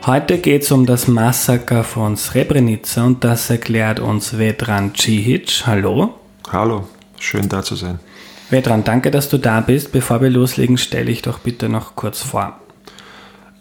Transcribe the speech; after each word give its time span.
Heute 0.07 0.39
geht 0.39 0.63
es 0.63 0.73
um 0.73 0.87
das 0.87 1.09
Massaker 1.09 1.85
von 1.85 2.17
Srebrenica 2.17 3.05
und 3.05 3.23
das 3.23 3.51
erklärt 3.51 4.01
uns 4.01 4.39
Vedran 4.39 4.95
Cihic. 4.95 5.65
Hallo. 5.67 6.15
Hallo, 6.51 6.89
schön 7.19 7.51
da 7.51 7.63
zu 7.63 7.77
sein. 7.77 8.01
Vedran, 8.49 8.83
danke, 8.83 9.11
dass 9.11 9.29
du 9.29 9.37
da 9.37 9.61
bist. 9.61 9.93
Bevor 9.93 10.23
wir 10.23 10.31
loslegen, 10.31 10.79
stelle 10.79 11.11
ich 11.11 11.21
doch 11.21 11.41
bitte 11.41 11.69
noch 11.69 11.97
kurz 11.97 12.23
vor. 12.23 12.59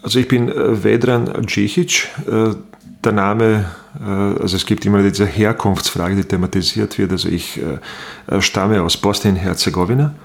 Also 0.02 0.18
ich 0.18 0.30
bin 0.30 0.48
äh, 0.48 0.82
Vedran 0.82 1.46
Cihic. 1.46 2.08
Äh, 2.26 2.56
der 3.04 3.12
Name, 3.12 3.66
äh, 4.00 4.42
also 4.42 4.56
es 4.56 4.66
gibt 4.66 4.86
immer 4.86 5.04
diese 5.04 5.26
Herkunftsfrage, 5.26 6.16
die 6.16 6.24
thematisiert 6.24 6.98
wird. 6.98 7.12
Also 7.12 7.28
ich 7.28 7.60
stamme 8.40 8.82
aus 8.82 8.96
Bosnien-Herzegowina 8.96 10.16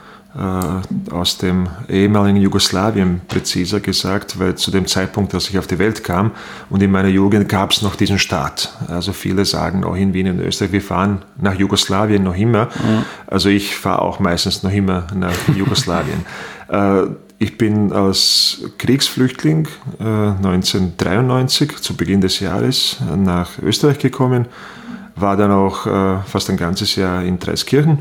aus 1.12 1.38
dem 1.38 1.68
ehemaligen 1.88 2.38
Jugoslawien 2.38 3.20
präziser 3.28 3.78
gesagt, 3.78 4.40
weil 4.40 4.56
zu 4.56 4.72
dem 4.72 4.86
Zeitpunkt, 4.86 5.32
als 5.32 5.48
ich 5.48 5.58
auf 5.58 5.68
die 5.68 5.78
Welt 5.78 6.02
kam 6.02 6.32
und 6.70 6.82
in 6.82 6.90
meiner 6.90 7.08
Jugend 7.08 7.48
gab 7.48 7.70
es 7.70 7.82
noch 7.82 7.94
diesen 7.94 8.18
Staat. 8.18 8.76
Also 8.88 9.12
viele 9.12 9.44
sagen 9.44 9.84
auch 9.84 9.94
in 9.94 10.12
Wien 10.12 10.28
und 10.28 10.40
Österreich, 10.40 10.72
wir 10.72 10.82
fahren 10.82 11.22
nach 11.40 11.54
Jugoslawien 11.54 12.24
noch 12.24 12.36
immer. 12.36 12.66
Mhm. 12.66 13.04
Also 13.28 13.48
ich 13.48 13.76
fahre 13.76 14.02
auch 14.02 14.18
meistens 14.18 14.64
noch 14.64 14.72
immer 14.72 15.06
nach 15.14 15.36
Jugoslawien. 15.56 16.26
Äh, 16.68 17.02
ich 17.38 17.56
bin 17.56 17.92
als 17.92 18.62
Kriegsflüchtling 18.78 19.68
1993 19.98 21.70
äh, 21.70 21.76
zu 21.76 21.96
Beginn 21.96 22.20
des 22.20 22.40
Jahres 22.40 22.96
nach 23.16 23.58
Österreich 23.62 23.98
gekommen, 23.98 24.46
war 25.14 25.36
dann 25.36 25.52
auch 25.52 25.86
fast 26.26 26.50
ein 26.50 26.56
ganzes 26.56 26.96
Jahr 26.96 27.22
in 27.22 27.38
Dreiskirchen 27.38 27.98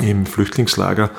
im 0.00 0.24
Flüchtlingslager 0.24 1.10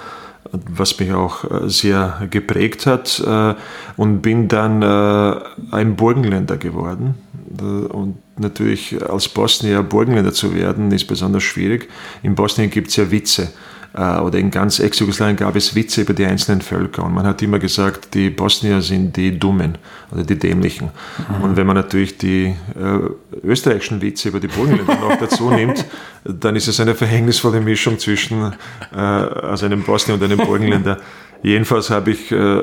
was 0.51 0.99
mich 0.99 1.13
auch 1.13 1.43
äh, 1.43 1.69
sehr 1.69 2.27
geprägt 2.29 2.85
hat 2.85 3.21
äh, 3.25 3.55
und 3.97 4.21
bin 4.21 4.47
dann 4.47 4.81
äh, 4.81 5.35
ein 5.71 5.95
Burgenländer 5.95 6.57
geworden. 6.57 7.15
Und 7.59 8.17
natürlich 8.37 8.97
als 9.07 9.27
Bosnier 9.27 9.83
Burgenländer 9.83 10.31
zu 10.31 10.55
werden, 10.55 10.89
ist 10.91 11.05
besonders 11.05 11.43
schwierig. 11.43 11.89
In 12.23 12.33
Bosnien 12.33 12.69
gibt 12.69 12.87
es 12.87 12.95
ja 12.95 13.11
Witze. 13.11 13.51
Äh, 13.93 14.19
oder 14.19 14.39
in 14.39 14.51
ganz 14.51 14.79
Ex-Jugoslawien 14.79 15.35
gab 15.35 15.55
es 15.55 15.75
Witze 15.75 16.01
über 16.01 16.13
die 16.13 16.25
einzelnen 16.25 16.61
Völker 16.61 17.03
und 17.03 17.13
man 17.13 17.25
hat 17.25 17.41
immer 17.41 17.59
gesagt, 17.59 18.13
die 18.13 18.29
Bosnier 18.29 18.81
sind 18.81 19.17
die 19.17 19.37
Dummen 19.37 19.77
oder 20.11 20.23
die 20.23 20.37
Dämlichen. 20.37 20.91
Mhm. 21.39 21.43
Und 21.43 21.57
wenn 21.57 21.67
man 21.67 21.75
natürlich 21.75 22.17
die 22.17 22.45
äh, 22.45 23.43
österreichischen 23.43 24.01
Witze 24.01 24.29
über 24.29 24.39
die 24.39 24.47
Burgenländer 24.47 24.95
noch 24.95 25.17
dazu 25.17 25.49
nimmt, 25.51 25.85
dann 26.23 26.55
ist 26.55 26.67
es 26.67 26.79
eine 26.79 26.95
verhängnisvolle 26.95 27.59
Mischung 27.59 27.99
zwischen 27.99 28.53
äh, 28.93 28.97
also 28.97 29.65
einem 29.65 29.83
Bosnier 29.83 30.15
und 30.15 30.23
einem 30.23 30.37
Burgenländer. 30.37 30.97
Jedenfalls 31.43 31.89
habe 31.89 32.11
ich 32.11 32.31
äh, 32.31 32.61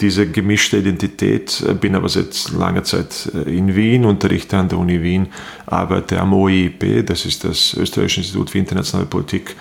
diese 0.00 0.26
gemischte 0.26 0.78
Identität, 0.78 1.62
äh, 1.66 1.72
bin 1.74 1.94
aber 1.94 2.08
seit 2.08 2.50
langer 2.50 2.82
Zeit 2.82 3.30
äh, 3.32 3.56
in 3.56 3.76
Wien, 3.76 4.04
unterrichte 4.04 4.56
an 4.56 4.68
der 4.68 4.78
Uni 4.78 5.00
Wien, 5.02 5.28
arbeite 5.66 6.20
am 6.20 6.32
OIP, 6.32 7.06
das 7.06 7.24
ist 7.24 7.44
das 7.44 7.74
Österreichische 7.74 8.20
Institut 8.20 8.50
für 8.50 8.58
internationale 8.58 9.06
Politik 9.06 9.54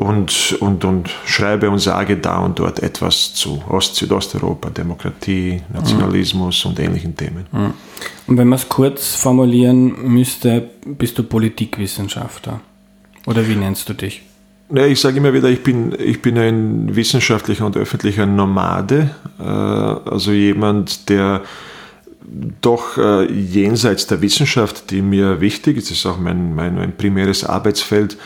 und, 0.00 0.56
und, 0.60 0.82
und 0.86 1.10
schreibe 1.26 1.68
und 1.68 1.78
sage 1.78 2.16
da 2.16 2.38
und 2.38 2.58
dort 2.58 2.82
etwas 2.82 3.34
zu 3.34 3.62
Ost-Südosteuropa, 3.68 4.70
Demokratie, 4.70 5.60
Nationalismus 5.70 6.64
mhm. 6.64 6.70
und 6.70 6.80
ähnlichen 6.80 7.16
Themen. 7.16 7.44
Mhm. 7.52 7.74
Und 8.26 8.38
wenn 8.38 8.48
man 8.48 8.58
es 8.58 8.66
kurz 8.70 9.14
formulieren 9.14 10.10
müsste, 10.10 10.70
bist 10.86 11.18
du 11.18 11.22
Politikwissenschaftler? 11.22 12.60
Oder 13.26 13.46
wie 13.46 13.56
nennst 13.56 13.90
du 13.90 13.92
dich? 13.92 14.22
Ja, 14.72 14.86
ich 14.86 14.98
sage 14.98 15.18
immer 15.18 15.34
wieder, 15.34 15.50
ich 15.50 15.62
bin, 15.62 15.94
ich 15.98 16.22
bin 16.22 16.38
ein 16.38 16.96
wissenschaftlicher 16.96 17.66
und 17.66 17.76
öffentlicher 17.76 18.24
Nomade, 18.24 19.10
äh, 19.38 19.42
also 19.42 20.32
jemand, 20.32 21.10
der 21.10 21.42
doch 22.60 22.96
äh, 22.98 23.30
jenseits 23.32 24.06
der 24.06 24.22
Wissenschaft, 24.22 24.90
die 24.90 25.02
mir 25.02 25.40
wichtig 25.40 25.76
ist, 25.76 25.90
ist 25.90 26.06
auch 26.06 26.18
mein, 26.18 26.54
mein, 26.54 26.76
mein 26.76 26.96
primäres 26.96 27.44
Arbeitsfeld, 27.44 28.16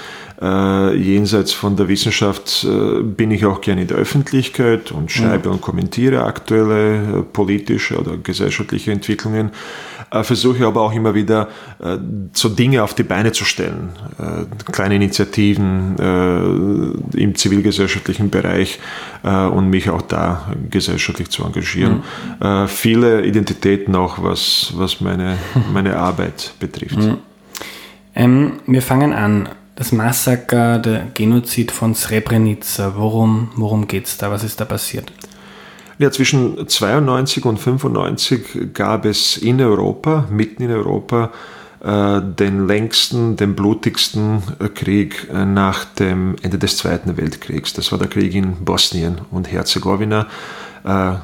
Äh, 0.42 0.96
jenseits 0.96 1.52
von 1.52 1.76
der 1.76 1.88
Wissenschaft 1.88 2.64
äh, 2.64 3.02
bin 3.02 3.30
ich 3.30 3.46
auch 3.46 3.60
gerne 3.60 3.82
in 3.82 3.88
der 3.88 3.98
Öffentlichkeit 3.98 4.90
und 4.90 5.12
schreibe 5.12 5.48
mhm. 5.48 5.54
und 5.54 5.60
kommentiere 5.60 6.24
aktuelle 6.24 7.20
äh, 7.20 7.22
politische 7.22 7.98
oder 7.98 8.16
gesellschaftliche 8.16 8.90
Entwicklungen. 8.90 9.50
Äh, 10.14 10.22
versuche 10.22 10.64
aber 10.64 10.82
auch 10.82 10.92
immer 10.92 11.14
wieder 11.14 11.48
äh, 11.82 11.96
so 12.32 12.48
Dinge 12.48 12.82
auf 12.84 12.94
die 12.94 13.02
Beine 13.02 13.32
zu 13.32 13.44
stellen. 13.44 13.90
Äh, 14.18 14.72
kleine 14.72 14.94
Initiativen 14.94 15.96
im 17.14 17.34
zivilgesellschaftlichen 17.34 18.30
Bereich 18.30 18.78
und 19.22 19.70
mich 19.70 19.90
auch 19.90 20.02
da 20.02 20.52
gesellschaftlich 20.70 21.30
zu 21.30 21.44
engagieren. 21.44 22.02
Mhm. 22.40 22.68
Viele 22.68 23.24
Identitäten 23.24 23.94
auch, 23.96 24.22
was, 24.22 24.72
was 24.76 25.00
meine, 25.00 25.38
meine 25.72 25.96
Arbeit 25.96 26.54
betrifft. 26.60 26.96
Mhm. 26.96 27.18
Ähm, 28.14 28.52
wir 28.66 28.82
fangen 28.82 29.12
an. 29.12 29.48
Das 29.76 29.90
Massaker, 29.92 30.78
der 30.78 31.06
Genozid 31.14 31.72
von 31.72 31.94
Srebrenica. 31.94 32.94
Worum, 32.96 33.50
worum 33.56 33.88
geht 33.88 34.06
es 34.06 34.16
da? 34.16 34.30
Was 34.30 34.44
ist 34.44 34.60
da 34.60 34.64
passiert? 34.64 35.12
Ja, 35.98 36.10
zwischen 36.10 36.68
92 36.68 37.44
und 37.44 37.58
95 37.58 38.74
gab 38.74 39.04
es 39.04 39.36
in 39.36 39.60
Europa, 39.60 40.26
mitten 40.28 40.64
in 40.64 40.72
Europa, 40.72 41.30
äh, 41.84 42.22
den 42.22 42.66
längsten, 42.66 43.36
den 43.36 43.54
blutigsten 43.54 44.42
äh, 44.58 44.68
Krieg 44.68 45.28
äh, 45.30 45.44
nach 45.44 45.84
dem 45.84 46.34
Ende 46.40 46.56
des 46.56 46.78
Zweiten 46.78 47.18
Weltkriegs. 47.18 47.74
Das 47.74 47.92
war 47.92 47.98
der 47.98 48.08
Krieg 48.08 48.34
in 48.34 48.64
Bosnien 48.64 49.20
und 49.30 49.50
Herzegowina. 49.50 50.26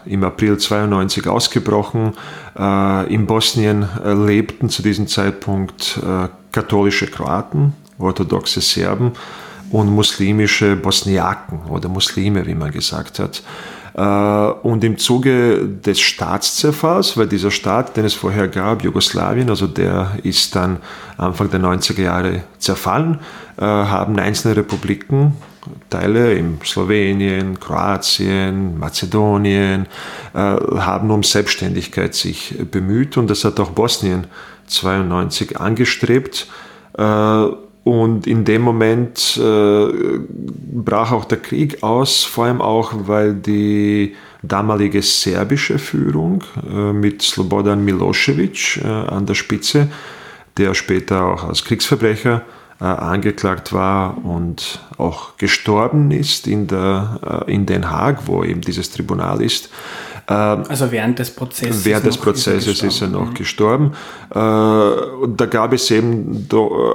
Im 0.06 0.24
April 0.24 0.56
92 0.56 1.28
ausgebrochen. 1.28 2.14
In 3.10 3.26
Bosnien 3.26 3.86
lebten 4.02 4.70
zu 4.70 4.80
diesem 4.80 5.06
Zeitpunkt 5.06 6.00
katholische 6.50 7.08
Kroaten, 7.08 7.74
orthodoxe 7.98 8.62
Serben 8.62 9.12
und 9.70 9.90
muslimische 9.90 10.76
Bosniaken 10.76 11.66
oder 11.68 11.90
Muslime, 11.90 12.46
wie 12.46 12.54
man 12.54 12.70
gesagt 12.70 13.18
hat. 13.18 13.42
Äh, 14.00 14.50
und 14.62 14.82
im 14.82 14.96
Zuge 14.96 15.68
des 15.68 16.00
Staatszerfalls, 16.00 17.18
weil 17.18 17.26
dieser 17.26 17.50
Staat, 17.50 17.98
den 17.98 18.06
es 18.06 18.14
vorher 18.14 18.48
gab, 18.48 18.82
Jugoslawien, 18.82 19.50
also 19.50 19.66
der 19.66 20.12
ist 20.22 20.56
dann 20.56 20.78
Anfang 21.18 21.50
der 21.50 21.60
90er 21.60 22.00
Jahre 22.00 22.42
zerfallen, 22.58 23.18
äh, 23.58 23.62
haben 23.62 24.18
einzelne 24.18 24.56
Republiken, 24.56 25.36
Teile 25.90 26.32
in 26.32 26.58
Slowenien, 26.64 27.60
Kroatien, 27.60 28.78
Mazedonien, 28.78 29.86
äh, 30.32 30.38
haben 30.38 31.10
um 31.10 31.22
Selbstständigkeit 31.22 32.14
sich 32.14 32.54
bemüht 32.70 33.18
und 33.18 33.28
das 33.28 33.44
hat 33.44 33.60
auch 33.60 33.70
Bosnien 33.70 34.26
92 34.66 35.60
angestrebt. 35.60 36.46
Und 37.82 38.26
in 38.26 38.44
dem 38.44 38.62
Moment 38.62 39.40
äh, 39.42 39.88
brach 40.28 41.12
auch 41.12 41.24
der 41.24 41.38
Krieg 41.38 41.82
aus, 41.82 42.24
vor 42.24 42.44
allem 42.44 42.60
auch, 42.60 42.92
weil 43.06 43.34
die 43.34 44.14
damalige 44.42 45.02
serbische 45.02 45.78
Führung 45.78 46.44
äh, 46.70 46.92
mit 46.92 47.22
Slobodan 47.22 47.84
Milosevic 47.84 48.80
äh, 48.84 48.86
an 48.86 49.26
der 49.26 49.34
Spitze, 49.34 49.88
der 50.56 50.74
später 50.74 51.24
auch 51.24 51.44
als 51.44 51.64
Kriegsverbrecher 51.64 52.36
äh, 52.36 52.59
angeklagt 52.84 53.72
war 53.72 54.24
und 54.24 54.80
auch 54.96 55.36
gestorben 55.36 56.10
ist 56.10 56.46
in, 56.46 56.66
der, 56.66 57.44
äh, 57.46 57.52
in 57.52 57.66
Den 57.66 57.90
Haag, 57.90 58.26
wo 58.26 58.42
eben 58.42 58.62
dieses 58.62 58.90
Tribunal 58.90 59.42
ist, 59.42 59.70
ähm, 60.30 60.62
also 60.68 60.90
während 60.92 61.18
des 61.18 61.30
Prozesses? 61.32 61.84
Während 61.84 62.06
des 62.06 62.16
Prozesses 62.16 62.82
ist 62.82 63.02
er, 63.02 63.08
noch 63.08 63.30
mhm. 63.30 63.34
gestorben. 63.34 63.92
Äh, 64.32 64.38
und 64.38 65.40
da 65.40 65.46
gab 65.46 65.72
es 65.72 65.90
eben 65.90 66.46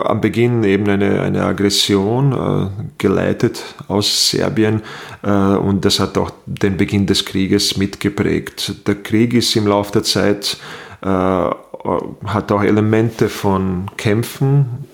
am 0.06 0.22
Beginn 0.22 0.64
eben 0.64 0.88
eine, 0.90 1.22
eine 1.22 1.44
Aggression, 1.44 2.32
äh, 2.32 2.84
geleitet 2.98 3.62
aus 3.90 4.30
Serbien. 4.30 4.82
Äh, 5.22 5.30
und 5.30 5.84
das 5.84 6.00
hat 6.00 6.18
auch 6.18 6.32
den 6.46 6.78
Beginn 6.78 7.06
des 7.06 7.26
Krieges 7.26 7.76
mitgeprägt. 7.76 8.88
Der 8.88 8.96
Krieg 8.96 9.34
ist 9.34 9.54
im 9.56 9.68
Laufe 9.68 9.92
der 9.92 10.04
Zeit, 10.04 10.58
hat 11.02 12.52
auch 12.52 12.64
Elemente 12.64 13.30
von 13.30 13.92
Kämpfen 13.96 14.86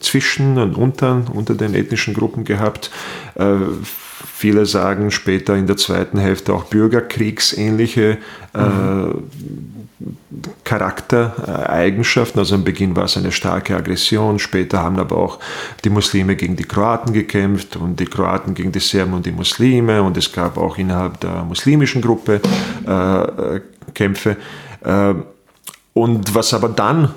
zwischen 0.00 0.58
und 0.58 0.76
unter, 0.76 1.22
unter 1.32 1.54
den 1.54 1.74
ethnischen 1.74 2.14
Gruppen 2.14 2.44
gehabt. 2.44 2.90
Viele 4.34 4.66
sagen 4.66 5.10
später 5.10 5.56
in 5.56 5.66
der 5.66 5.76
zweiten 5.76 6.18
Hälfte 6.18 6.52
auch 6.52 6.64
bürgerkriegsähnliche 6.64 8.18
äh. 8.52 8.58
Charaktereigenschaften. 10.64 12.38
Also 12.38 12.54
am 12.56 12.64
Beginn 12.64 12.94
war 12.96 13.04
es 13.04 13.16
eine 13.16 13.32
starke 13.32 13.74
Aggression, 13.76 14.38
später 14.38 14.82
haben 14.82 14.98
aber 14.98 15.16
auch 15.16 15.38
die 15.84 15.90
Muslime 15.90 16.36
gegen 16.36 16.56
die 16.56 16.64
Kroaten 16.64 17.12
gekämpft 17.12 17.76
und 17.76 17.98
die 17.98 18.04
Kroaten 18.04 18.54
gegen 18.54 18.72
die 18.72 18.80
Serben 18.80 19.14
und 19.14 19.24
die 19.24 19.32
Muslime 19.32 20.02
und 20.02 20.16
es 20.16 20.32
gab 20.32 20.58
auch 20.58 20.76
innerhalb 20.76 21.20
der 21.20 21.44
muslimischen 21.44 22.02
Gruppe 22.02 22.40
äh, 22.86 23.60
Kämpfe. 23.94 24.36
Äh, 24.84 25.14
und 25.94 26.34
was 26.34 26.52
aber 26.52 26.68
dann 26.68 27.14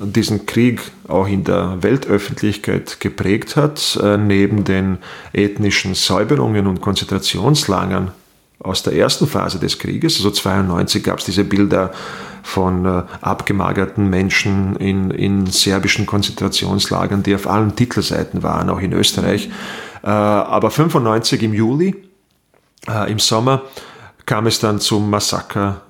diesen 0.00 0.46
Krieg 0.46 0.80
auch 1.08 1.26
in 1.26 1.44
der 1.44 1.82
Weltöffentlichkeit 1.82 3.00
geprägt 3.00 3.56
hat, 3.56 3.98
äh, 4.02 4.16
neben 4.16 4.64
den 4.64 4.98
ethnischen 5.32 5.94
Säuberungen 5.94 6.66
und 6.66 6.80
Konzentrationslagern 6.80 8.12
aus 8.60 8.82
der 8.82 8.94
ersten 8.94 9.26
Phase 9.26 9.58
des 9.58 9.78
Krieges, 9.78 10.16
also 10.16 10.30
92 10.30 11.02
gab 11.04 11.18
es 11.18 11.24
diese 11.24 11.44
Bilder 11.44 11.92
von 12.42 12.84
äh, 12.84 13.02
abgemagerten 13.20 14.08
Menschen 14.08 14.76
in, 14.76 15.10
in 15.10 15.46
serbischen 15.46 16.06
Konzentrationslagern, 16.06 17.22
die 17.22 17.34
auf 17.34 17.48
allen 17.48 17.74
Titelseiten 17.74 18.42
waren, 18.42 18.70
auch 18.70 18.80
in 18.80 18.92
Österreich. 18.92 19.50
Äh, 20.02 20.08
aber 20.08 20.70
95 20.70 21.42
im 21.42 21.54
Juli, 21.54 21.94
im 23.06 23.18
Sommer, 23.18 23.62
kam 24.24 24.46
es 24.46 24.60
dann 24.60 24.78
zum 24.78 25.10
Massaker 25.10 25.82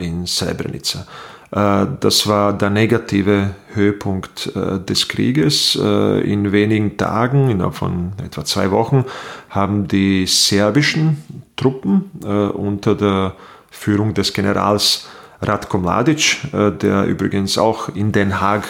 in 0.00 0.26
Srebrenica. 0.26 1.04
Äh, 1.50 1.86
das 2.00 2.26
war 2.26 2.52
der 2.52 2.70
negative 2.70 3.50
Höhepunkt 3.74 4.52
äh, 4.54 4.80
des 4.80 5.08
Krieges. 5.08 5.78
Äh, 5.80 6.20
in 6.20 6.52
wenigen 6.52 6.96
Tagen, 6.96 7.50
innerhalb 7.50 7.74
von 7.74 8.12
etwa 8.24 8.44
zwei 8.44 8.70
Wochen, 8.70 9.04
haben 9.50 9.88
die 9.88 10.26
serbischen 10.26 11.22
Truppen 11.56 12.10
unter 12.54 12.94
der 12.94 13.34
Führung 13.70 14.14
des 14.14 14.32
Generals 14.32 15.08
Ratko 15.40 15.78
Mladic, 15.78 16.38
der 16.52 17.04
übrigens 17.06 17.58
auch 17.58 17.88
in 17.88 18.12
Den 18.12 18.40
Haag 18.40 18.62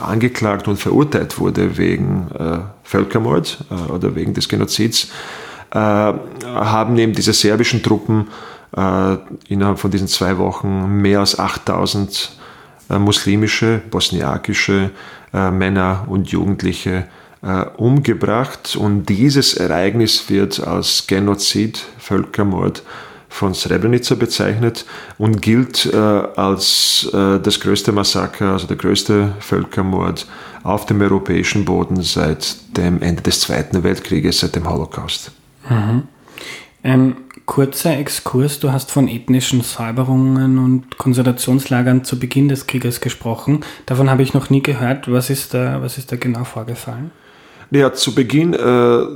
angeklagt 0.00 0.66
und 0.66 0.78
verurteilt 0.78 1.38
wurde 1.38 1.76
wegen 1.76 2.28
Völkermord 2.84 3.58
oder 3.92 4.14
wegen 4.14 4.32
des 4.32 4.48
Genozids, 4.48 5.10
haben 5.72 6.96
eben 6.96 7.12
diese 7.12 7.34
serbischen 7.34 7.82
Truppen 7.82 8.28
äh, 8.76 9.16
innerhalb 9.48 9.78
von 9.78 9.90
diesen 9.90 10.08
zwei 10.08 10.38
Wochen 10.38 11.00
mehr 11.00 11.20
als 11.20 11.38
8000 11.38 12.32
äh, 12.90 12.98
muslimische, 12.98 13.82
bosniakische 13.90 14.90
äh, 15.32 15.50
Männer 15.50 16.04
und 16.08 16.28
Jugendliche 16.28 17.08
umgebracht. 17.76 18.74
Und 18.74 19.06
dieses 19.06 19.54
Ereignis 19.54 20.30
wird 20.30 20.66
als 20.66 21.06
Genozid, 21.06 21.84
Völkermord 21.98 22.82
von 23.36 23.54
Srebrenica 23.54 24.14
bezeichnet 24.14 24.86
und 25.18 25.42
gilt 25.42 25.86
äh, 25.86 25.96
als 25.96 27.08
äh, 27.12 27.38
das 27.38 27.60
größte 27.60 27.92
Massaker, 27.92 28.52
also 28.52 28.66
der 28.66 28.76
größte 28.76 29.34
Völkermord 29.40 30.26
auf 30.62 30.86
dem 30.86 31.00
europäischen 31.00 31.64
Boden 31.64 32.02
seit 32.02 32.56
dem 32.76 33.02
Ende 33.02 33.22
des 33.22 33.40
Zweiten 33.40 33.82
Weltkrieges, 33.82 34.40
seit 34.40 34.56
dem 34.56 34.68
Holocaust. 34.68 35.32
Mhm. 35.68 36.04
Ähm, 36.82 37.16
kurzer 37.46 37.96
Exkurs. 37.96 38.58
Du 38.60 38.72
hast 38.72 38.90
von 38.90 39.08
ethnischen 39.08 39.62
Säuberungen 39.62 40.58
und 40.58 40.98
Konzentrationslagern 40.98 42.04
zu 42.04 42.18
Beginn 42.18 42.48
des 42.48 42.66
Krieges 42.66 43.00
gesprochen. 43.00 43.60
Davon 43.86 44.10
habe 44.10 44.22
ich 44.22 44.34
noch 44.34 44.50
nie 44.50 44.62
gehört. 44.62 45.10
Was 45.10 45.30
ist 45.30 45.54
da, 45.54 45.80
was 45.80 45.96
ist 45.96 46.12
da 46.12 46.16
genau 46.16 46.44
vorgefallen? 46.44 47.10
Ja, 47.70 47.92
zu 47.92 48.14
Beginn 48.14 48.54
äh, 48.54 49.06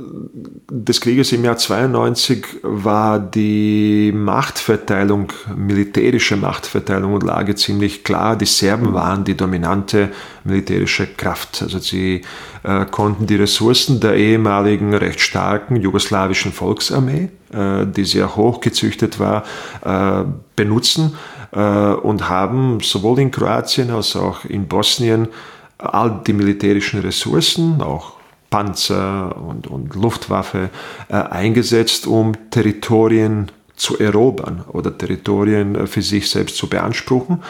des 0.69 0.99
Krieges 0.99 1.31
im 1.31 1.45
Jahr 1.45 1.55
92 1.55 2.45
war 2.63 3.17
die 3.17 4.11
Machtverteilung, 4.13 5.31
militärische 5.55 6.35
Machtverteilung 6.35 7.13
und 7.13 7.23
Lage 7.23 7.55
ziemlich 7.55 8.03
klar. 8.03 8.35
Die 8.35 8.45
Serben 8.45 8.93
waren 8.93 9.23
die 9.23 9.37
dominante 9.37 10.09
militärische 10.43 11.07
Kraft. 11.07 11.61
Also 11.61 11.79
sie 11.79 12.23
äh, 12.63 12.85
konnten 12.87 13.25
die 13.25 13.35
Ressourcen 13.35 14.01
der 14.01 14.15
ehemaligen 14.15 14.93
recht 14.93 15.21
starken 15.21 15.77
jugoslawischen 15.77 16.51
Volksarmee, 16.51 17.29
äh, 17.53 17.85
die 17.87 18.03
sehr 18.03 18.35
hochgezüchtet 18.35 19.17
war, 19.17 19.43
äh, 19.85 20.25
benutzen 20.57 21.15
äh, 21.53 21.59
und 21.59 22.27
haben 22.27 22.81
sowohl 22.81 23.19
in 23.19 23.31
Kroatien 23.31 23.91
als 23.91 24.17
auch 24.17 24.43
in 24.43 24.67
Bosnien 24.67 25.29
all 25.77 26.21
die 26.27 26.33
militärischen 26.33 26.99
Ressourcen, 26.99 27.81
auch 27.81 28.20
Panzer 28.51 29.35
und, 29.35 29.65
und 29.65 29.95
Luftwaffe 29.95 30.69
äh, 31.09 31.15
eingesetzt, 31.15 32.05
um 32.05 32.33
Territorien 32.51 33.49
zu 33.75 33.97
erobern 33.97 34.63
oder 34.67 34.95
Territorien 34.95 35.73
äh, 35.73 35.87
für 35.87 36.03
sich 36.03 36.29
selbst 36.29 36.57
zu 36.57 36.69
beanspruchen. 36.69 37.41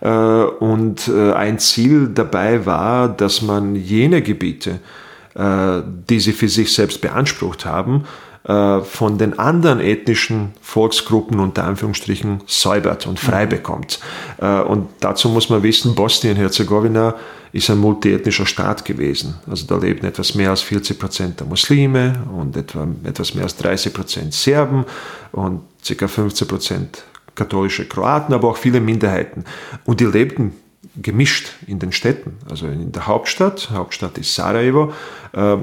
Äh, 0.00 0.08
und 0.08 1.08
äh, 1.08 1.32
ein 1.32 1.58
Ziel 1.58 2.10
dabei 2.14 2.64
war, 2.64 3.08
dass 3.08 3.42
man 3.42 3.74
jene 3.74 4.22
Gebiete, 4.22 4.78
die 5.32 6.18
sie 6.18 6.32
für 6.32 6.48
sich 6.48 6.74
selbst 6.74 7.00
beansprucht 7.00 7.64
haben, 7.64 8.02
von 8.42 9.18
den 9.18 9.38
anderen 9.38 9.80
ethnischen 9.80 10.52
Volksgruppen 10.62 11.40
unter 11.40 11.64
Anführungsstrichen 11.64 12.40
säubert 12.46 13.06
und 13.06 13.20
frei 13.20 13.44
mhm. 13.44 13.50
bekommt. 13.50 14.00
Und 14.38 14.88
dazu 15.00 15.28
muss 15.28 15.50
man 15.50 15.62
wissen, 15.62 15.94
Bosnien-Herzegowina 15.94 17.16
ist 17.52 17.68
ein 17.70 17.78
multiethnischer 17.78 18.46
Staat 18.46 18.84
gewesen. 18.84 19.34
Also 19.48 19.66
da 19.66 19.76
leben 19.76 20.06
etwas 20.06 20.34
mehr 20.34 20.50
als 20.50 20.62
40 20.62 20.98
Prozent 20.98 21.40
der 21.40 21.46
Muslime 21.46 22.24
und 22.34 22.56
etwa, 22.56 22.86
etwas 23.04 23.34
mehr 23.34 23.44
als 23.44 23.56
30 23.56 23.92
Prozent 23.92 24.34
Serben 24.34 24.84
und 25.32 25.62
ca. 25.86 26.08
15 26.08 26.46
Prozent 26.46 27.04
katholische 27.34 27.86
Kroaten, 27.86 28.34
aber 28.34 28.48
auch 28.48 28.56
viele 28.56 28.80
Minderheiten. 28.80 29.44
Und 29.84 30.00
die 30.00 30.04
lebten 30.04 30.52
gemischt 30.96 31.50
in 31.66 31.78
den 31.78 31.92
Städten, 31.92 32.36
also 32.48 32.66
in 32.66 32.92
der 32.92 33.06
Hauptstadt, 33.06 33.70
Hauptstadt 33.70 34.18
ist 34.18 34.34
Sarajevo, 34.34 34.92
äh, 35.32 35.56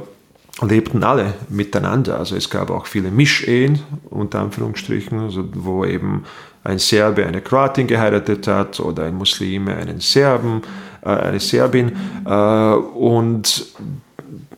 lebten 0.61 1.03
alle 1.03 1.33
miteinander. 1.49 2.17
Also 2.17 2.35
es 2.35 2.49
gab 2.49 2.69
auch 2.71 2.85
viele 2.85 3.11
Mischehen, 3.11 3.79
unter 4.09 4.39
Anführungsstrichen, 4.39 5.19
also 5.19 5.47
wo 5.53 5.85
eben 5.85 6.23
ein 6.63 6.79
Serbe 6.79 7.25
eine 7.25 7.41
Kroatin 7.41 7.87
geheiratet 7.87 8.47
hat 8.47 8.79
oder 8.79 9.03
ein 9.03 9.15
Muslime 9.15 9.75
einen 9.75 9.99
Serben, 9.99 10.61
äh, 11.03 11.09
eine 11.09 11.39
Serbin. 11.39 11.91
Äh, 12.25 12.29
und 12.73 13.67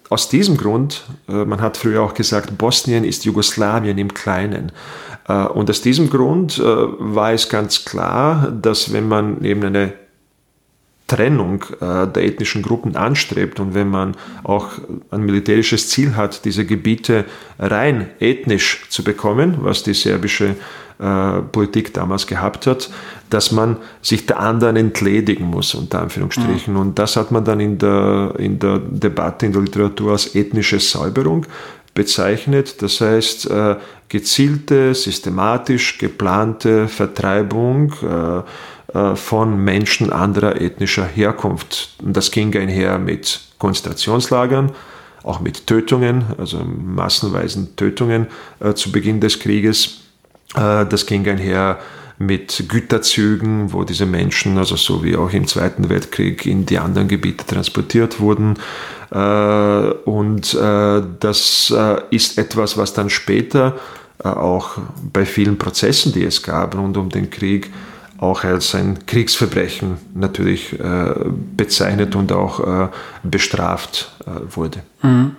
aus 0.10 0.30
diesem 0.30 0.58
Grund, 0.58 1.04
äh, 1.28 1.46
man 1.46 1.62
hat 1.62 1.78
früher 1.78 2.02
auch 2.02 2.14
gesagt, 2.14 2.58
Bosnien 2.58 3.04
ist 3.04 3.26
Jugoslawien 3.26 3.98
im 3.98 4.14
Kleinen. 4.14 4.72
Äh, 5.28 5.46
und 5.46 5.70
aus 5.70 5.82
diesem 5.82 6.10
Grund 6.10 6.58
äh, 6.58 6.64
war 6.64 7.34
es 7.34 7.48
ganz 7.50 7.86
klar, 7.86 8.52
dass 8.52 8.92
wenn 8.92 9.08
man 9.08 9.44
eben 9.44 9.64
eine 9.64 9.94
Trennung 11.10 11.66
äh, 11.82 12.08
der 12.08 12.24
ethnischen 12.24 12.62
Gruppen 12.62 12.96
anstrebt 12.96 13.60
und 13.60 13.74
wenn 13.74 13.90
man 13.90 14.16
auch 14.44 14.70
ein 15.12 15.26
militärisches 15.26 15.90
Ziel 15.90 16.16
hat, 16.16 16.46
diese 16.46 16.66
Gebiete 16.66 17.26
rein 17.60 18.10
ethnisch 18.20 18.86
zu 18.90 19.04
bekommen, 19.04 19.58
was 19.62 19.84
die 19.84 19.94
serbische 19.94 20.56
Politik 21.54 21.94
damals 21.94 22.28
gehabt 22.28 22.68
hat, 22.68 22.90
dass 23.30 23.54
man 23.54 23.78
sich 24.02 24.26
der 24.26 24.40
anderen 24.40 24.76
entledigen 24.76 25.46
muss, 25.46 25.74
unter 25.74 26.02
Anführungsstrichen. 26.02 26.74
Mhm. 26.74 26.80
Und 26.80 27.00
das 27.00 27.16
hat 27.16 27.32
man 27.32 27.46
dann 27.46 27.62
in 27.62 27.78
der, 27.78 28.34
in 28.38 28.60
der 28.60 28.80
Debatte, 28.80 29.46
in 29.46 29.54
der 29.54 29.62
Literatur 29.62 30.12
als 30.12 30.36
ethnische 30.36 30.82
Säuberung 30.82 31.46
bezeichnet. 31.94 32.82
Das 32.82 33.02
heißt, 33.02 33.50
äh, 33.50 33.76
gezielte, 34.10 34.96
systematisch 34.96 35.98
geplante 35.98 36.88
Vertreibung 36.88 37.94
äh, 38.02 38.38
äh, 38.38 38.44
von 39.16 39.64
Menschen 39.64 40.12
anderer 40.12 40.60
ethnischer 40.60 41.06
Herkunft. 41.06 41.96
Das 42.02 42.32
ging 42.32 42.56
einher 42.58 42.98
mit 42.98 43.40
Konzentrationslagern, 43.60 44.72
auch 45.24 45.40
mit 45.42 45.68
Tötungen, 45.68 46.24
also 46.38 46.60
massenweisen 46.64 47.76
Tötungen 47.76 48.28
zu 48.74 48.92
Beginn 48.92 49.20
des 49.20 49.40
Krieges. 49.40 50.00
das 50.56 51.06
ging 51.06 51.28
einher 51.28 51.78
mit 52.20 52.66
Güterzügen, 52.68 53.72
wo 53.72 53.86
diese 53.86 54.06
Menschen, 54.06 54.58
also 54.58 54.76
so 54.76 55.04
wie 55.04 55.16
auch 55.16 55.32
im 55.32 55.48
Zweiten 55.48 55.90
Weltkrieg, 55.90 56.46
in 56.46 56.66
die 56.66 56.78
anderen 56.78 57.08
Gebiete 57.08 57.46
transportiert 57.46 58.20
wurden. 58.20 58.56
Äh, 59.10 59.18
und 59.18 60.54
äh, 60.54 61.02
das 61.20 61.74
äh, 61.76 62.02
ist 62.12 62.38
etwas, 62.38 62.78
was 62.78 62.94
dann 62.94 63.10
später 63.10 63.80
auch 64.22 64.78
bei 65.14 65.26
vielen 65.26 65.58
Prozessen, 65.58 66.12
die 66.12 66.26
es 66.26 66.44
gab 66.44 66.76
rund 66.76 66.98
um 66.98 67.08
den 67.08 67.30
Krieg, 67.30 67.72
auch 68.20 68.44
als 68.44 68.76
ein 68.76 69.06
Kriegsverbrechen 69.06 69.98
natürlich 70.14 70.76
bezeichnet 71.56 72.16
und 72.16 72.32
auch 72.32 72.90
bestraft 73.24 74.12
wurde. 74.52 74.84
Mhm. 75.02 75.32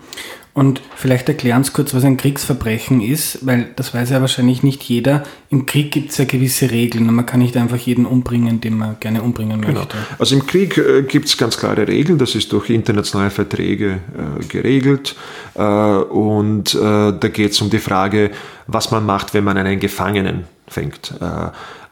Und 0.53 0.81
vielleicht 0.97 1.29
erklären 1.29 1.63
Sie 1.63 1.71
kurz, 1.71 1.95
was 1.95 2.05
ein 2.05 2.17
Kriegsverbrechen 2.17 3.01
ist, 3.01 3.47
weil 3.47 3.71
das 3.77 3.95
weiß 3.95 4.11
ja 4.11 4.21
wahrscheinlich 4.21 4.65
nicht 4.65 4.83
jeder. 4.83 5.23
Im 5.49 5.65
Krieg 5.65 5.93
gibt 5.93 6.11
es 6.11 6.19
ja 6.19 6.25
gewisse 6.25 6.73
Regeln 6.73 7.09
und 7.09 7.15
man 7.15 7.25
kann 7.25 7.39
nicht 7.39 7.57
einfach 7.57 7.77
jeden 7.77 8.05
umbringen, 8.05 8.61
den 8.61 8.77
man 8.77 8.97
gerne 8.99 9.23
umbringen 9.23 9.61
genau. 9.61 9.81
möchte. 9.81 9.97
Also 10.19 10.35
im 10.35 10.47
Krieg 10.47 10.77
äh, 10.77 11.03
gibt 11.03 11.29
es 11.29 11.37
ganz 11.37 11.57
klare 11.57 11.87
Regeln, 11.87 12.19
das 12.19 12.35
ist 12.35 12.53
durch 12.53 12.69
internationale 12.69 13.31
Verträge 13.31 14.01
äh, 14.41 14.45
geregelt. 14.47 15.15
Äh, 15.55 15.63
und 15.63 16.75
äh, 16.75 16.79
da 16.79 17.29
geht 17.33 17.53
es 17.53 17.61
um 17.61 17.71
die 17.71 17.79
Frage, 17.79 18.33
was 18.67 18.91
man 18.91 19.07
macht, 19.07 19.35
wenn 19.35 19.45
man 19.45 19.57
einen 19.57 19.79
Gefangenen 19.79 20.45
fängt. 20.67 21.15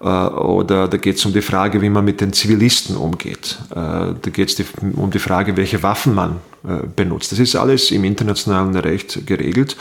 Äh, 0.01 0.05
oder 0.05 0.89
da 0.89 0.97
geht 0.97 1.17
es 1.17 1.27
um 1.27 1.33
die 1.33 1.43
Frage, 1.43 1.83
wie 1.83 1.91
man 1.91 2.05
mit 2.05 2.21
den 2.21 2.33
Zivilisten 2.33 2.97
umgeht. 2.97 3.59
Äh, 3.71 3.75
da 3.75 4.31
geht 4.33 4.49
es 4.59 4.65
um 4.95 5.11
die 5.11 5.19
Frage, 5.19 5.57
welche 5.57 5.83
Waffen 5.83 6.15
man 6.15 6.37
äh, 6.65 6.87
benutzt. 6.95 7.33
Das 7.33 7.39
ist 7.39 7.57
alles 7.57 7.91
im 7.91 8.05
internationalen 8.05 8.77
Recht 8.77 9.27
geregelt. 9.27 9.77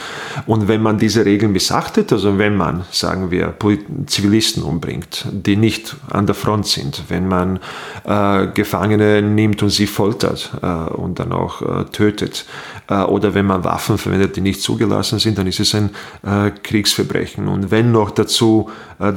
Und 0.46 0.66
wenn 0.66 0.82
man 0.82 0.98
diese 0.98 1.24
Regeln 1.24 1.52
missachtet, 1.52 2.12
also 2.12 2.36
wenn 2.38 2.56
man, 2.56 2.84
sagen 2.90 3.30
wir, 3.30 3.54
Zivilisten 4.06 4.62
umbringt, 4.62 5.26
die 5.30 5.56
nicht 5.56 5.96
an 6.10 6.26
der 6.26 6.34
Front 6.34 6.66
sind, 6.66 7.04
wenn 7.08 7.28
man 7.28 7.60
Gefangene 8.54 9.22
nimmt 9.22 9.62
und 9.62 9.70
sie 9.70 9.86
foltert 9.86 10.52
und 10.94 11.18
dann 11.18 11.32
auch 11.32 11.86
tötet, 11.90 12.46
oder 12.88 13.34
wenn 13.34 13.46
man 13.46 13.64
Waffen 13.64 13.98
verwendet, 13.98 14.36
die 14.36 14.40
nicht 14.40 14.62
zugelassen 14.62 15.18
sind, 15.18 15.38
dann 15.38 15.46
ist 15.46 15.60
es 15.60 15.74
ein 15.74 15.90
Kriegsverbrechen. 16.62 17.48
Und 17.48 17.70
wenn 17.70 17.92
noch 17.92 18.10
dazu 18.10 18.70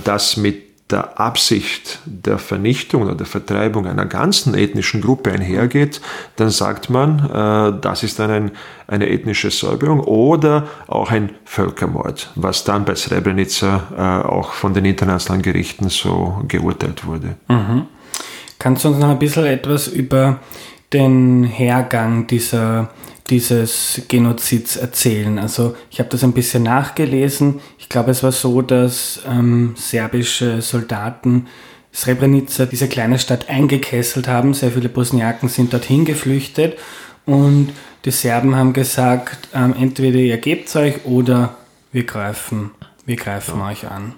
das 0.04 0.38
mit 0.38 0.71
der 0.92 1.20
Absicht 1.20 2.00
der 2.06 2.38
Vernichtung 2.38 3.04
oder 3.04 3.16
der 3.16 3.26
Vertreibung 3.26 3.88
einer 3.88 4.06
ganzen 4.06 4.54
ethnischen 4.54 5.02
Gruppe 5.02 5.32
einhergeht, 5.32 6.02
dann 6.36 6.50
sagt 6.50 6.90
man, 6.90 7.30
äh, 7.30 7.80
das 7.82 8.04
ist 8.04 8.20
dann 8.20 8.32
ein, 8.32 8.52
eine 8.88 9.10
ethnische 9.10 9.52
Säuberung 9.52 10.02
oder 10.02 10.68
auch 10.88 11.12
ein 11.12 11.32
Völkermord, 11.46 12.32
was 12.36 12.64
dann 12.64 12.86
bei 12.86 12.96
Srebrenica 12.96 13.84
äh, 13.96 14.28
auch 14.28 14.52
von 14.52 14.74
den 14.74 14.86
internationalen 14.86 15.42
Gerichten 15.42 15.90
so 15.90 16.42
geurteilt 16.48 17.06
wurde. 17.06 17.36
Mhm. 17.48 17.88
Kannst 18.60 18.84
du 18.84 18.90
uns 18.90 19.00
noch 19.00 19.10
ein 19.10 19.20
bisschen 19.20 19.46
etwas 19.46 19.88
über 19.88 20.40
den 20.94 21.44
Hergang 21.44 22.28
dieser 22.28 22.90
dieses 23.32 24.02
Genozids 24.08 24.76
erzählen. 24.76 25.40
Also 25.40 25.76
ich 25.90 26.00
habe 26.00 26.10
das 26.10 26.24
ein 26.24 26.34
bisschen 26.34 26.64
nachgelesen. 26.64 27.62
Ich 27.80 27.90
glaube, 27.90 28.12
es 28.12 28.22
war 28.22 28.32
so, 28.32 28.62
dass 28.62 29.22
ähm, 29.28 29.74
serbische 29.76 30.62
Soldaten 30.62 31.48
Srebrenica, 31.94 32.66
diese 32.66 32.88
kleine 32.88 33.20
Stadt, 33.20 33.50
eingekesselt 33.50 34.28
haben. 34.28 34.54
Sehr 34.54 34.72
viele 34.72 34.90
Bosniaken 34.90 35.50
sind 35.50 35.74
dorthin 35.74 36.06
geflüchtet 36.06 36.78
und 37.26 37.74
die 38.06 38.12
Serben 38.12 38.56
haben 38.56 38.74
gesagt, 38.74 39.50
ähm, 39.54 39.76
entweder 39.78 40.20
ihr 40.20 40.38
gebt 40.38 40.74
euch 40.76 41.06
oder 41.06 41.56
wir 41.92 42.04
greifen, 42.04 42.72
wir 43.06 43.16
greifen 43.16 43.60
ja. 43.60 43.68
euch 43.68 43.90
an. 43.90 44.14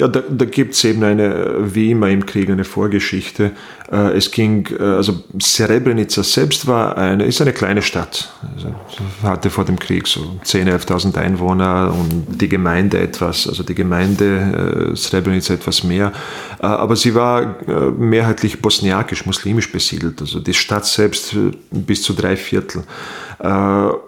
Ja, 0.00 0.08
da, 0.08 0.22
da 0.28 0.44
gibt 0.44 0.74
es 0.74 0.82
eben 0.84 1.04
eine, 1.04 1.74
wie 1.74 1.92
immer 1.92 2.08
im 2.08 2.26
Krieg, 2.26 2.50
eine 2.50 2.64
Vorgeschichte. 2.64 3.52
Äh, 3.92 4.16
es 4.16 4.30
ging, 4.32 4.66
äh, 4.78 4.82
also 4.82 5.22
Srebrenica 5.40 6.22
selbst 6.24 6.66
war 6.66 6.98
eine, 6.98 7.24
ist 7.24 7.40
eine 7.40 7.52
kleine 7.52 7.80
Stadt. 7.80 8.32
Also 8.56 8.74
hatte 9.22 9.50
vor 9.50 9.64
dem 9.64 9.78
Krieg 9.78 10.08
so 10.08 10.20
10.000, 10.44 10.86
11.000 10.86 11.18
Einwohner 11.18 11.94
und 11.96 12.40
die 12.40 12.48
Gemeinde 12.48 12.98
etwas, 12.98 13.46
also 13.46 13.62
die 13.62 13.74
Gemeinde 13.76 14.90
äh, 14.92 14.96
Srebrenica 14.96 15.54
etwas 15.54 15.84
mehr. 15.84 16.12
Aber 16.58 16.96
sie 16.96 17.14
war 17.14 17.56
mehrheitlich 17.98 18.62
bosniakisch, 18.62 19.26
muslimisch 19.26 19.70
besiedelt. 19.70 20.20
Also 20.20 20.40
die 20.40 20.54
Stadt 20.54 20.86
selbst 20.86 21.36
bis 21.70 22.02
zu 22.02 22.14
drei 22.14 22.36
Viertel. 22.36 22.84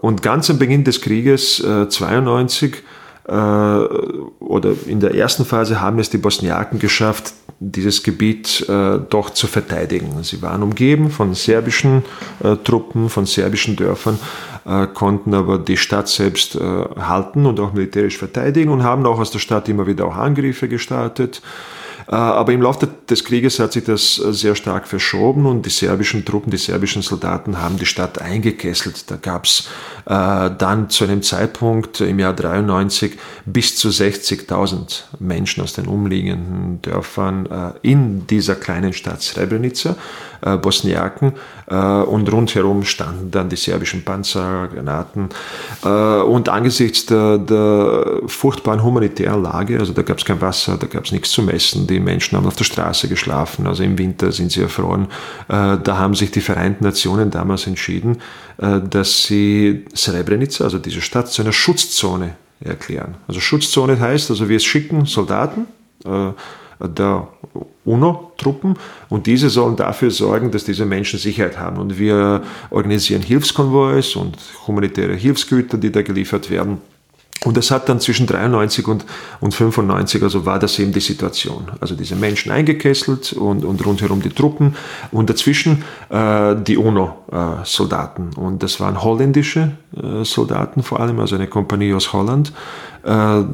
Und 0.00 0.22
ganz 0.22 0.48
am 0.48 0.58
Beginn 0.58 0.82
des 0.82 1.02
Krieges, 1.02 1.62
92, 1.88 2.74
äh, 2.74 2.76
oder 3.28 4.72
in 4.86 5.00
der 5.00 5.14
ersten 5.14 5.44
Phase 5.44 5.80
haben 5.80 5.98
es 5.98 6.10
die 6.10 6.18
Bosniaken 6.18 6.78
geschafft, 6.78 7.32
dieses 7.58 8.02
Gebiet 8.02 8.68
äh, 8.68 8.98
doch 9.08 9.30
zu 9.30 9.46
verteidigen. 9.46 10.22
Sie 10.22 10.42
waren 10.42 10.62
umgeben 10.62 11.10
von 11.10 11.34
serbischen 11.34 12.04
äh, 12.42 12.56
Truppen, 12.56 13.08
von 13.08 13.24
serbischen 13.24 13.76
Dörfern, 13.76 14.18
äh, 14.66 14.86
konnten 14.86 15.32
aber 15.32 15.58
die 15.58 15.76
Stadt 15.76 16.08
selbst 16.08 16.54
äh, 16.56 16.60
halten 16.60 17.46
und 17.46 17.58
auch 17.60 17.72
militärisch 17.72 18.18
verteidigen 18.18 18.70
und 18.70 18.82
haben 18.82 19.06
auch 19.06 19.18
aus 19.18 19.30
der 19.30 19.38
Stadt 19.38 19.68
immer 19.68 19.86
wieder 19.86 20.06
auch 20.06 20.16
Angriffe 20.16 20.68
gestartet. 20.68 21.40
Äh, 22.08 22.14
aber 22.14 22.52
im 22.52 22.62
Laufe 22.62 22.88
des 23.08 23.24
Krieges 23.24 23.58
hat 23.58 23.72
sich 23.72 23.84
das 23.84 24.18
äh, 24.18 24.32
sehr 24.32 24.54
stark 24.54 24.86
verschoben 24.86 25.46
und 25.46 25.66
die 25.66 25.70
serbischen 25.70 26.24
Truppen, 26.24 26.50
die 26.50 26.56
serbischen 26.56 27.02
Soldaten 27.02 27.60
haben 27.60 27.78
die 27.78 27.86
Stadt 27.86 28.20
eingekesselt. 28.20 29.10
Da 29.10 29.16
gab 29.16 29.44
es 29.44 29.68
äh, 29.95 29.95
dann 30.06 30.88
zu 30.88 31.04
einem 31.04 31.22
Zeitpunkt 31.22 32.00
im 32.00 32.18
Jahr 32.18 32.32
93 32.32 33.18
bis 33.44 33.76
zu 33.76 33.88
60.000 33.88 35.02
Menschen 35.18 35.62
aus 35.62 35.72
den 35.72 35.86
umliegenden 35.86 36.80
Dörfern 36.82 37.74
in 37.82 38.26
dieser 38.26 38.54
kleinen 38.54 38.92
Stadt 38.92 39.22
Srebrenica, 39.22 39.96
Bosniaken, 40.62 41.32
und 41.66 42.32
rundherum 42.32 42.84
standen 42.84 43.32
dann 43.32 43.48
die 43.48 43.56
serbischen 43.56 44.04
Panzer, 44.04 44.68
Granaten. 44.68 45.30
Und 45.82 46.48
angesichts 46.48 47.06
der, 47.06 47.38
der 47.38 48.20
furchtbaren 48.28 48.84
humanitären 48.84 49.42
Lage, 49.42 49.78
also 49.80 49.92
da 49.92 50.02
gab 50.02 50.18
es 50.18 50.24
kein 50.24 50.40
Wasser, 50.40 50.76
da 50.78 50.86
gab 50.86 51.04
es 51.04 51.12
nichts 51.12 51.30
zu 51.30 51.42
messen, 51.42 51.86
die 51.86 51.98
Menschen 51.98 52.38
haben 52.38 52.46
auf 52.46 52.56
der 52.56 52.64
Straße 52.64 53.08
geschlafen, 53.08 53.66
also 53.66 53.82
im 53.82 53.98
Winter 53.98 54.32
sind 54.32 54.52
sie 54.52 54.62
erfroren. 54.62 55.08
Äh, 55.48 55.78
da 55.82 55.98
haben 55.98 56.14
sich 56.14 56.30
die 56.30 56.40
Vereinten 56.40 56.84
Nationen 56.84 57.30
damals 57.30 57.66
entschieden, 57.66 58.18
äh, 58.55 58.55
dass 58.58 59.24
sie 59.24 59.84
Srebrenica, 59.94 60.64
also 60.64 60.78
diese 60.78 61.00
Stadt, 61.00 61.28
zu 61.28 61.42
einer 61.42 61.52
Schutzzone 61.52 62.36
erklären. 62.60 63.16
Also 63.28 63.40
Schutzzone 63.40 63.98
heißt, 64.00 64.30
also 64.30 64.48
wir 64.48 64.60
schicken 64.60 65.04
Soldaten 65.04 65.66
äh, 66.04 66.32
der 66.80 67.28
UNO-Truppen 67.84 68.76
und 69.08 69.26
diese 69.26 69.48
sollen 69.48 69.76
dafür 69.76 70.10
sorgen, 70.10 70.50
dass 70.50 70.64
diese 70.64 70.84
Menschen 70.84 71.18
Sicherheit 71.18 71.58
haben. 71.58 71.78
Und 71.78 71.98
wir 71.98 72.42
organisieren 72.70 73.22
Hilfskonvois 73.22 74.16
und 74.16 74.36
humanitäre 74.66 75.14
Hilfsgüter, 75.14 75.78
die 75.78 75.90
da 75.90 76.02
geliefert 76.02 76.50
werden. 76.50 76.78
Und 77.44 77.56
das 77.56 77.70
hat 77.70 77.88
dann 77.88 78.00
zwischen 78.00 78.26
93 78.26 78.88
und, 78.88 79.04
und 79.40 79.54
95, 79.54 80.22
also 80.22 80.46
war 80.46 80.58
das 80.58 80.78
eben 80.78 80.92
die 80.92 81.00
Situation. 81.00 81.70
Also 81.80 81.94
diese 81.94 82.16
Menschen 82.16 82.50
eingekesselt 82.50 83.34
und, 83.34 83.64
und 83.64 83.84
rundherum 83.84 84.22
die 84.22 84.30
Truppen 84.30 84.74
und 85.12 85.28
dazwischen 85.28 85.84
äh, 86.08 86.56
die 86.56 86.76
UNO-Soldaten. 86.76 88.30
Äh, 88.36 88.40
und 88.40 88.62
das 88.62 88.80
waren 88.80 89.02
holländische 89.02 89.72
äh, 89.94 90.24
Soldaten 90.24 90.82
vor 90.82 91.00
allem, 91.00 91.20
also 91.20 91.36
eine 91.36 91.46
Kompanie 91.46 91.92
aus 91.92 92.12
Holland. 92.12 92.52
Äh, 93.04 93.44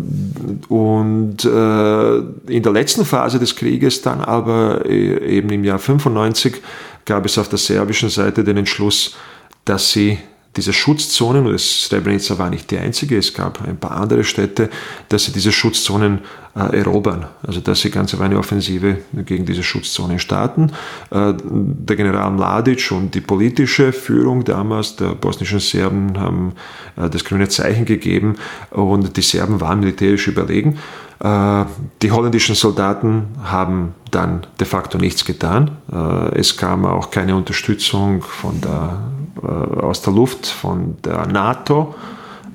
und 0.68 1.44
äh, 1.44 2.16
in 2.18 2.62
der 2.62 2.72
letzten 2.72 3.04
Phase 3.04 3.38
des 3.38 3.56
Krieges 3.56 4.00
dann 4.00 4.20
aber 4.20 4.86
äh, 4.86 5.36
eben 5.36 5.50
im 5.50 5.64
Jahr 5.64 5.78
95 5.78 6.62
gab 7.04 7.26
es 7.26 7.36
auf 7.36 7.48
der 7.48 7.58
serbischen 7.58 8.08
Seite 8.08 8.44
den 8.44 8.58
Entschluss, 8.58 9.16
dass 9.64 9.90
sie 9.90 10.18
diese 10.56 10.72
Schutzzonen, 10.72 11.46
und 11.46 11.58
Srebrenica 11.58 12.38
war 12.38 12.50
nicht 12.50 12.70
die 12.70 12.78
einzige, 12.78 13.16
es 13.16 13.32
gab 13.32 13.66
ein 13.66 13.78
paar 13.78 13.92
andere 13.92 14.22
Städte, 14.22 14.68
dass 15.08 15.24
sie 15.24 15.32
diese 15.32 15.50
Schutzzonen 15.50 16.20
äh, 16.54 16.78
erobern, 16.78 17.26
also 17.42 17.60
dass 17.60 17.80
sie 17.80 17.90
ganz 17.90 18.14
eine 18.14 18.38
Offensive 18.38 18.98
gegen 19.24 19.46
diese 19.46 19.62
Schutzzonen 19.62 20.18
starten. 20.18 20.72
Äh, 21.10 21.32
der 21.42 21.96
General 21.96 22.30
Mladic 22.30 22.92
und 22.92 23.14
die 23.14 23.22
politische 23.22 23.92
Führung 23.92 24.44
damals 24.44 24.96
der 24.96 25.14
bosnischen 25.14 25.60
Serben 25.60 26.18
haben 26.18 26.52
äh, 26.96 27.08
das 27.08 27.24
grüne 27.24 27.48
Zeichen 27.48 27.86
gegeben 27.86 28.34
und 28.70 29.16
die 29.16 29.22
Serben 29.22 29.60
waren 29.60 29.80
militärisch 29.80 30.28
überlegen. 30.28 30.78
Äh, 31.20 31.64
die 32.02 32.10
holländischen 32.10 32.56
Soldaten 32.56 33.28
haben 33.42 33.94
dann 34.10 34.46
de 34.60 34.66
facto 34.66 34.98
nichts 34.98 35.24
getan. 35.24 35.78
Äh, 35.90 36.38
es 36.38 36.58
kam 36.58 36.84
auch 36.84 37.10
keine 37.10 37.36
Unterstützung 37.36 38.20
von 38.20 38.60
der 38.60 39.00
aus 39.42 40.02
der 40.02 40.12
Luft 40.12 40.46
von 40.46 40.96
der 41.04 41.26
NATO, 41.26 41.94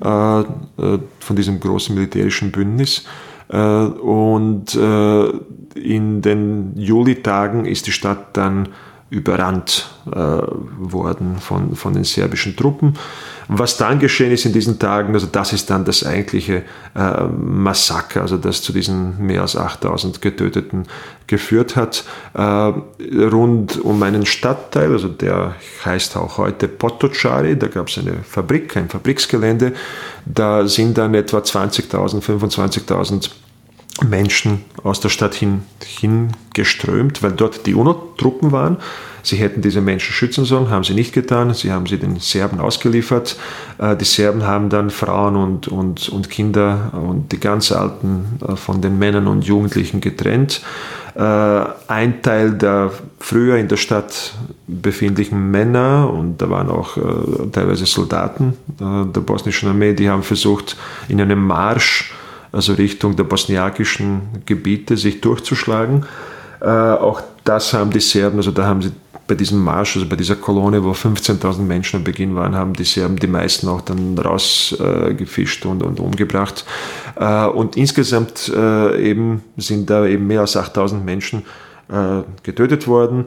äh, 0.04 0.40
äh, 0.40 0.44
von 1.20 1.36
diesem 1.36 1.60
großen 1.60 1.94
militärischen 1.94 2.52
Bündnis. 2.52 3.04
Und 3.50 4.74
in 4.74 6.20
den 6.20 6.72
Julitagen 6.76 7.64
ist 7.64 7.86
die 7.86 7.92
Stadt 7.92 8.36
dann 8.36 8.68
überrannt 9.10 9.88
äh, 10.06 10.16
worden 10.16 11.38
von, 11.38 11.74
von 11.74 11.94
den 11.94 12.04
serbischen 12.04 12.56
Truppen. 12.56 12.94
Was 13.48 13.78
dann 13.78 13.98
geschehen 13.98 14.30
ist 14.30 14.44
in 14.44 14.52
diesen 14.52 14.78
Tagen, 14.78 15.14
also 15.14 15.26
das 15.26 15.54
ist 15.54 15.70
dann 15.70 15.86
das 15.86 16.04
eigentliche 16.04 16.64
äh, 16.94 17.24
Massaker, 17.24 18.20
also 18.20 18.36
das 18.36 18.60
zu 18.60 18.74
diesen 18.74 19.18
mehr 19.24 19.40
als 19.40 19.56
8000 19.56 20.20
Getöteten 20.20 20.86
geführt 21.26 21.74
hat. 21.74 22.04
Äh, 22.34 22.42
rund 22.42 23.82
um 23.82 24.02
einen 24.02 24.26
Stadtteil, 24.26 24.92
also 24.92 25.08
der 25.08 25.54
heißt 25.86 26.18
auch 26.18 26.36
heute 26.36 26.68
Potocari, 26.68 27.58
da 27.58 27.68
gab 27.68 27.88
es 27.88 27.96
eine 27.96 28.22
Fabrik, 28.22 28.76
ein 28.76 28.90
Fabriksgelände, 28.90 29.72
da 30.26 30.66
sind 30.68 30.98
dann 30.98 31.14
etwa 31.14 31.38
20.000, 31.38 32.22
25.000 32.22 33.30
Menschen 34.02 34.64
aus 34.82 35.00
der 35.00 35.08
Stadt 35.08 35.34
hin, 35.34 35.62
hingeströmt, 35.84 37.22
weil 37.22 37.32
dort 37.32 37.66
die 37.66 37.74
UNO-Truppen 37.74 38.52
waren. 38.52 38.78
Sie 39.22 39.36
hätten 39.36 39.60
diese 39.60 39.80
Menschen 39.80 40.12
schützen 40.12 40.44
sollen, 40.44 40.70
haben 40.70 40.84
sie 40.84 40.94
nicht 40.94 41.12
getan. 41.12 41.52
Sie 41.52 41.70
haben 41.70 41.86
sie 41.86 41.98
den 41.98 42.18
Serben 42.18 42.60
ausgeliefert. 42.60 43.36
Äh, 43.78 43.96
die 43.96 44.04
Serben 44.04 44.46
haben 44.46 44.70
dann 44.70 44.90
Frauen 44.90 45.36
und, 45.36 45.68
und, 45.68 46.08
und 46.08 46.30
Kinder 46.30 46.92
und 46.94 47.32
die 47.32 47.40
ganz 47.40 47.72
Alten 47.72 48.38
äh, 48.46 48.56
von 48.56 48.80
den 48.80 48.98
Männern 48.98 49.26
und 49.26 49.44
Jugendlichen 49.44 50.00
getrennt. 50.00 50.62
Äh, 51.14 51.20
ein 51.20 52.22
Teil 52.22 52.52
der 52.52 52.92
früher 53.18 53.56
in 53.56 53.68
der 53.68 53.76
Stadt 53.76 54.34
befindlichen 54.66 55.50
Männer 55.50 56.10
und 56.10 56.38
da 56.38 56.48
waren 56.48 56.70
auch 56.70 56.96
teilweise 57.52 57.86
Soldaten 57.86 58.52
der 58.78 59.20
bosnischen 59.20 59.68
Armee, 59.68 59.94
die 59.94 60.08
haben 60.08 60.22
versucht, 60.22 60.76
in 61.08 61.20
einem 61.20 61.44
Marsch 61.44 62.12
also 62.52 62.74
Richtung 62.74 63.16
der 63.16 63.24
bosniakischen 63.24 64.22
Gebiete, 64.46 64.96
sich 64.96 65.20
durchzuschlagen. 65.20 66.06
Äh, 66.60 66.66
auch 66.66 67.22
das 67.44 67.72
haben 67.72 67.90
die 67.90 68.00
Serben, 68.00 68.38
also 68.38 68.50
da 68.50 68.66
haben 68.66 68.82
sie 68.82 68.92
bei 69.26 69.34
diesem 69.34 69.62
Marsch, 69.62 69.96
also 69.96 70.08
bei 70.08 70.16
dieser 70.16 70.36
Kolonne, 70.36 70.82
wo 70.82 70.92
15.000 70.92 71.60
Menschen 71.60 71.98
am 71.98 72.04
Beginn 72.04 72.34
waren, 72.34 72.54
haben 72.54 72.72
die 72.72 72.84
Serben 72.84 73.16
die 73.16 73.26
meisten 73.26 73.68
auch 73.68 73.82
dann 73.82 74.18
rausgefischt 74.18 75.64
äh, 75.64 75.68
und, 75.68 75.82
und 75.82 76.00
umgebracht. 76.00 76.64
Äh, 77.16 77.46
und 77.46 77.76
insgesamt 77.76 78.50
äh, 78.54 79.10
eben 79.10 79.44
sind 79.56 79.90
da 79.90 80.06
eben 80.06 80.26
mehr 80.26 80.40
als 80.40 80.56
8.000 80.56 81.02
Menschen 81.02 81.44
äh, 81.90 82.22
getötet 82.42 82.88
worden, 82.88 83.26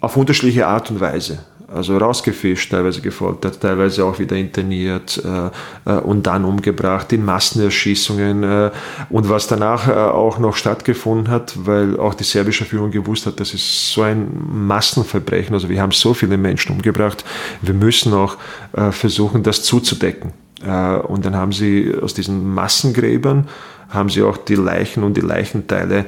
auf 0.00 0.16
unterschiedliche 0.16 0.66
Art 0.66 0.90
und 0.90 1.00
Weise 1.00 1.44
also 1.74 1.96
rausgefischt, 1.96 2.70
teilweise 2.70 3.00
gefoltert, 3.00 3.60
teilweise 3.60 4.04
auch 4.04 4.18
wieder 4.18 4.36
interniert 4.36 5.22
äh, 5.24 5.90
äh, 5.90 5.98
und 5.98 6.26
dann 6.26 6.44
umgebracht 6.44 7.12
in 7.12 7.24
Massenerschießungen. 7.24 8.42
Äh, 8.42 8.70
und 9.10 9.28
was 9.28 9.46
danach 9.46 9.88
äh, 9.88 9.92
auch 9.92 10.38
noch 10.38 10.56
stattgefunden 10.56 11.28
hat, 11.28 11.54
weil 11.56 11.98
auch 11.98 12.14
die 12.14 12.24
serbische 12.24 12.64
Führung 12.64 12.90
gewusst 12.90 13.26
hat, 13.26 13.40
das 13.40 13.54
ist 13.54 13.92
so 13.92 14.02
ein 14.02 14.28
Massenverbrechen, 14.66 15.54
also 15.54 15.68
wir 15.68 15.80
haben 15.80 15.92
so 15.92 16.14
viele 16.14 16.36
Menschen 16.36 16.72
umgebracht, 16.72 17.24
wir 17.62 17.74
müssen 17.74 18.12
auch 18.14 18.36
äh, 18.72 18.92
versuchen, 18.92 19.42
das 19.42 19.62
zuzudecken. 19.62 20.32
Äh, 20.64 20.96
und 20.96 21.24
dann 21.24 21.36
haben 21.36 21.52
sie 21.52 21.94
aus 22.00 22.14
diesen 22.14 22.52
Massengräbern, 22.54 23.48
haben 23.88 24.08
sie 24.08 24.22
auch 24.22 24.36
die 24.36 24.54
Leichen 24.54 25.02
und 25.04 25.16
die 25.16 25.22
Leichenteile 25.22 26.06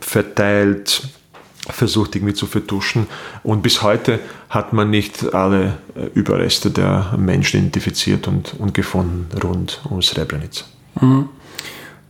verteilt, 0.00 1.02
versucht 1.68 2.16
irgendwie 2.16 2.34
zu 2.34 2.46
vertuschen. 2.46 3.06
Und 3.42 3.62
bis 3.62 3.82
heute 3.82 4.20
hat 4.48 4.72
man 4.72 4.90
nicht 4.90 5.34
alle 5.34 5.78
äh, 5.94 6.06
Überreste 6.14 6.70
der 6.70 7.14
Menschen 7.18 7.60
identifiziert 7.60 8.28
und, 8.28 8.54
und 8.58 8.74
gefunden 8.74 9.26
rund 9.38 9.80
um 9.88 10.00
Srebrenica. 10.02 10.64
Mhm. 11.00 11.28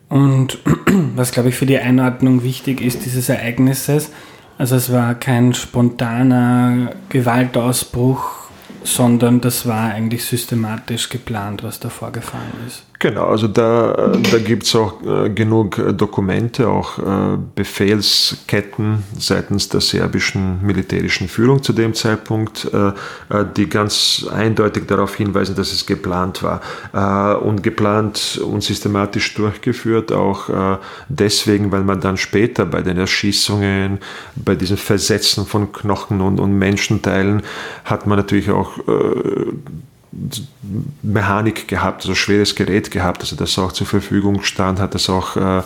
Und 0.08 0.58
was, 1.16 1.32
glaube 1.32 1.48
ich, 1.48 1.54
für 1.54 1.66
die 1.66 1.78
Einordnung 1.78 2.42
wichtig 2.42 2.80
ist 2.80 3.04
dieses 3.04 3.28
Ereignisses, 3.28 4.10
also 4.58 4.76
es 4.76 4.92
war 4.92 5.14
kein 5.14 5.54
spontaner 5.54 6.92
Gewaltausbruch, 7.08 8.50
sondern 8.84 9.40
das 9.40 9.66
war 9.66 9.90
eigentlich 9.90 10.24
systematisch 10.24 11.08
geplant, 11.08 11.62
was 11.62 11.80
da 11.80 11.88
vorgefallen 11.88 12.52
ist. 12.66 12.84
Genau, 13.02 13.28
also 13.28 13.48
da, 13.48 14.12
da 14.30 14.38
gibt 14.38 14.64
es 14.64 14.76
auch 14.76 15.02
äh, 15.02 15.30
genug 15.30 15.80
Dokumente, 15.96 16.68
auch 16.68 16.98
äh, 16.98 17.38
Befehlsketten 17.54 19.04
seitens 19.18 19.70
der 19.70 19.80
serbischen 19.80 20.58
militärischen 20.62 21.26
Führung 21.26 21.62
zu 21.62 21.72
dem 21.72 21.94
Zeitpunkt, 21.94 22.68
äh, 22.74 22.88
äh 22.88 23.46
die 23.56 23.70
ganz 23.70 24.26
eindeutig 24.30 24.86
darauf 24.86 25.14
hinweisen, 25.14 25.56
dass 25.56 25.72
es 25.72 25.86
geplant 25.86 26.42
war. 26.42 26.60
Äh, 26.92 27.42
und 27.42 27.62
geplant 27.62 28.38
und 28.44 28.62
systematisch 28.62 29.32
durchgeführt, 29.32 30.12
auch 30.12 30.50
äh, 30.50 30.76
deswegen, 31.08 31.72
weil 31.72 31.84
man 31.84 32.02
dann 32.02 32.18
später 32.18 32.66
bei 32.66 32.82
den 32.82 32.98
Erschießungen, 32.98 34.00
bei 34.36 34.54
diesen 34.56 34.76
Versetzen 34.76 35.46
von 35.46 35.72
Knochen 35.72 36.20
und, 36.20 36.38
und 36.38 36.52
Menschenteilen, 36.52 37.44
hat 37.82 38.06
man 38.06 38.18
natürlich 38.18 38.50
auch 38.50 38.72
Mechanik 41.02 41.68
gehabt, 41.68 42.02
also 42.02 42.16
schweres 42.16 42.56
Gerät 42.56 42.90
gehabt, 42.90 43.20
also 43.20 43.36
das 43.36 43.56
auch 43.58 43.70
zur 43.70 43.86
Verfügung 43.86 44.42
stand, 44.42 44.80
hat 44.80 44.94
das 44.94 45.08
auch 45.08 45.36
äh, 45.36 45.58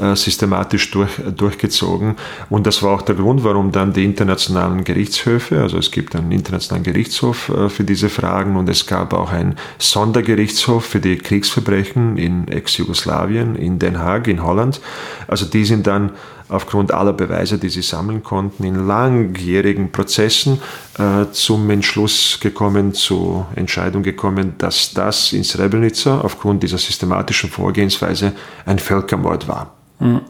äh, 0.00 0.16
systematisch 0.16 0.90
durch, 0.90 1.10
durchgezogen. 1.36 2.16
Und 2.50 2.66
das 2.66 2.82
war 2.82 2.90
auch 2.92 3.02
der 3.02 3.14
Grund, 3.14 3.44
warum 3.44 3.70
dann 3.70 3.92
die 3.92 4.04
internationalen 4.04 4.82
Gerichtshöfe, 4.82 5.60
also 5.60 5.78
es 5.78 5.92
gibt 5.92 6.16
einen 6.16 6.32
internationalen 6.32 6.82
Gerichtshof 6.82 7.48
äh, 7.50 7.68
für 7.68 7.84
diese 7.84 8.08
Fragen 8.08 8.56
und 8.56 8.68
es 8.68 8.86
gab 8.86 9.12
auch 9.12 9.30
einen 9.30 9.54
Sondergerichtshof 9.78 10.84
für 10.84 11.00
die 11.00 11.18
Kriegsverbrechen 11.18 12.16
in 12.16 12.48
Ex-Jugoslawien, 12.48 13.54
in 13.54 13.78
Den 13.78 14.00
Haag, 14.00 14.26
in 14.26 14.42
Holland. 14.42 14.80
Also 15.28 15.46
die 15.46 15.64
sind 15.64 15.86
dann 15.86 16.10
aufgrund 16.52 16.92
aller 16.92 17.12
Beweise, 17.12 17.58
die 17.58 17.68
sie 17.68 17.82
sammeln 17.82 18.22
konnten, 18.22 18.64
in 18.64 18.86
langjährigen 18.86 19.92
Prozessen 19.92 20.60
äh, 20.98 21.30
zum 21.32 21.68
Entschluss 21.70 22.38
gekommen, 22.40 22.94
zur 22.94 23.46
Entscheidung 23.56 24.02
gekommen, 24.02 24.54
dass 24.58 24.94
das 24.94 25.32
in 25.32 25.44
Srebrenica 25.44 26.20
aufgrund 26.20 26.62
dieser 26.62 26.78
systematischen 26.78 27.50
Vorgehensweise 27.50 28.32
ein 28.66 28.78
Völkermord 28.78 29.48
war. 29.48 29.74
Mhm. 29.98 30.20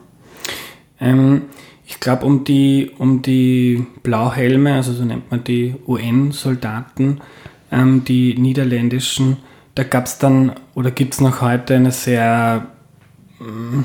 Ähm, 1.01 1.43
ich 1.87 2.01
glaube, 2.01 2.25
um 2.25 2.45
die, 2.45 2.91
um 2.99 3.21
die 3.23 3.87
Blauhelme, 4.03 4.75
also 4.75 4.93
so 4.93 5.05
nennt 5.05 5.31
man 5.31 5.45
die 5.45 5.75
UN-Soldaten, 5.87 7.21
ähm, 7.71 8.05
die 8.05 8.35
niederländischen, 8.39 9.39
da 9.75 9.83
gab 9.85 10.07
es 10.07 10.19
dann 10.19 10.53
oder 10.75 10.91
gibt 10.91 11.15
es 11.15 11.21
noch 11.21 11.41
heute 11.41 11.75
eine 11.77 11.93
sehr 11.93 12.67
mm, 13.41 13.83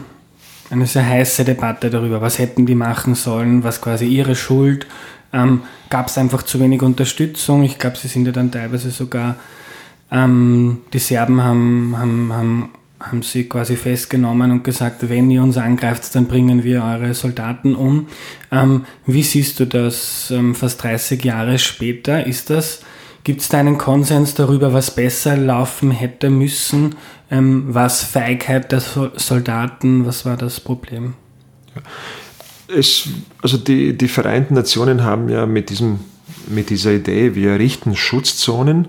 eine 0.70 0.86
sehr 0.86 1.06
heiße 1.06 1.46
Debatte 1.46 1.90
darüber, 1.90 2.22
was 2.22 2.40
hätten 2.40 2.66
die 2.66 2.76
machen 2.76 3.16
sollen, 3.16 3.64
was 3.64 3.82
quasi 3.82 4.06
ihre 4.06 4.36
Schuld. 4.36 4.86
Ähm, 5.34 5.62
Gab 5.90 6.08
es 6.08 6.18
einfach 6.18 6.44
zu 6.44 6.60
wenig 6.60 6.82
Unterstützung. 6.82 7.64
Ich 7.64 7.80
glaube, 7.80 7.98
sie 7.98 8.08
sind 8.08 8.26
ja 8.26 8.32
dann 8.32 8.52
teilweise 8.52 8.92
sogar 8.92 9.36
Ähm, 10.12 10.82
die 10.94 11.00
Serben 11.00 11.42
haben, 11.42 11.96
haben, 11.98 12.34
haben, 12.34 12.70
haben 13.00 13.22
sie 13.22 13.44
quasi 13.50 13.76
festgenommen 13.76 14.52
und 14.52 14.64
gesagt, 14.64 15.10
wenn 15.10 15.30
ihr 15.30 15.44
uns 15.44 15.58
angreift, 15.58 16.16
dann 16.16 16.28
bringen 16.28 16.64
wir 16.64 16.84
eure 16.84 17.14
Soldaten 17.14 17.76
um. 17.76 18.08
Ähm, 18.52 18.86
wie 19.06 19.24
siehst 19.24 19.60
du 19.60 19.66
das 19.66 20.32
ähm, 20.32 20.56
fast 20.56 20.82
30 20.84 21.24
Jahre 21.24 21.60
später? 21.60 22.26
Ist 22.26 22.50
das, 22.50 22.82
gibt 23.28 23.42
es 23.42 23.50
da 23.50 23.60
einen 23.60 23.78
Konsens 23.78 24.36
darüber, 24.36 24.72
was 24.72 24.96
besser 24.96 25.36
laufen 25.36 25.92
hätte 25.92 26.30
müssen? 26.30 26.96
Ähm, 27.30 27.66
was 27.68 28.02
Feigheit 28.02 28.72
der 28.72 28.80
Soldaten? 28.80 30.06
Was 30.06 30.26
war 30.26 30.38
das 30.38 30.62
Problem? 30.62 31.14
Es, 32.70 33.10
also 33.42 33.58
die, 33.58 33.98
die 33.98 34.08
Vereinten 34.08 34.54
Nationen 34.54 35.04
haben 35.04 35.28
ja 35.28 35.46
mit, 35.46 35.70
diesem, 35.72 36.00
mit 36.48 36.70
dieser 36.70 36.94
Idee, 36.94 37.36
wir 37.36 37.52
errichten 37.52 37.98
Schutzzonen 37.98 38.88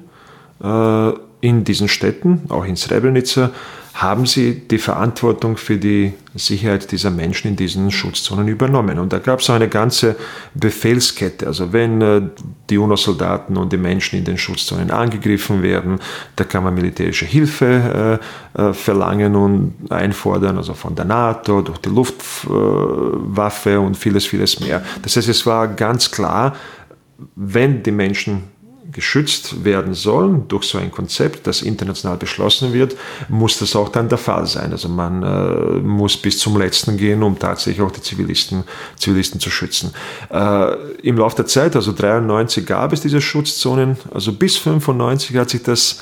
äh, 0.62 1.10
in 1.40 1.64
diesen 1.64 1.88
Städten, 1.88 2.42
auch 2.48 2.64
in 2.64 2.76
Srebrenica, 2.76 3.50
haben 3.98 4.26
sie 4.26 4.54
die 4.54 4.78
Verantwortung 4.78 5.56
für 5.56 5.76
die 5.76 6.12
Sicherheit 6.36 6.92
dieser 6.92 7.10
Menschen 7.10 7.48
in 7.48 7.56
diesen 7.56 7.90
Schutzzonen 7.90 8.46
übernommen. 8.46 8.96
Und 9.00 9.12
da 9.12 9.18
gab 9.18 9.40
es 9.40 9.50
eine 9.50 9.68
ganze 9.68 10.14
Befehlskette. 10.54 11.48
Also 11.48 11.72
wenn 11.72 12.00
äh, 12.00 12.22
die 12.70 12.78
UNO-Soldaten 12.78 13.56
und 13.56 13.72
die 13.72 13.76
Menschen 13.76 14.20
in 14.20 14.24
den 14.24 14.38
Schutzzonen 14.38 14.92
angegriffen 14.92 15.64
werden, 15.64 15.98
da 16.36 16.44
kann 16.44 16.62
man 16.62 16.74
militärische 16.74 17.26
Hilfe 17.26 18.20
äh, 18.54 18.68
äh, 18.68 18.72
verlangen 18.72 19.34
und 19.34 19.74
einfordern, 19.90 20.58
also 20.58 20.74
von 20.74 20.94
der 20.94 21.04
NATO, 21.04 21.60
durch 21.60 21.78
die 21.78 21.88
Luftwaffe 21.88 23.80
und 23.80 23.96
vieles, 23.96 24.26
vieles 24.26 24.60
mehr. 24.60 24.80
Das 25.02 25.16
heißt, 25.16 25.28
es 25.28 25.44
war 25.44 25.66
ganz 25.66 26.08
klar, 26.08 26.54
wenn 27.34 27.82
die 27.82 27.90
Menschen 27.90 28.44
geschützt 28.98 29.64
werden 29.64 29.94
sollen 29.94 30.48
durch 30.48 30.64
so 30.64 30.76
ein 30.76 30.90
Konzept, 30.90 31.46
das 31.46 31.62
international 31.62 32.16
beschlossen 32.16 32.72
wird, 32.72 32.96
muss 33.28 33.56
das 33.60 33.76
auch 33.76 33.90
dann 33.90 34.08
der 34.08 34.18
Fall 34.18 34.44
sein. 34.46 34.72
Also 34.72 34.88
man 34.88 35.22
äh, 35.22 35.78
muss 35.78 36.16
bis 36.16 36.40
zum 36.40 36.58
letzten 36.58 36.96
gehen, 36.96 37.22
um 37.22 37.38
tatsächlich 37.38 37.80
auch 37.80 37.92
die 37.92 38.02
Zivilisten, 38.02 38.64
Zivilisten 38.96 39.38
zu 39.38 39.50
schützen. 39.50 39.94
Äh, 40.32 40.74
Im 41.04 41.16
Laufe 41.16 41.36
der 41.36 41.46
Zeit, 41.46 41.76
also 41.76 41.92
93 41.92 42.66
gab 42.66 42.92
es 42.92 43.00
diese 43.00 43.20
Schutzzonen, 43.20 43.96
also 44.12 44.32
bis 44.32 44.56
95 44.56 45.36
hat 45.36 45.50
sich 45.50 45.62
das 45.62 46.00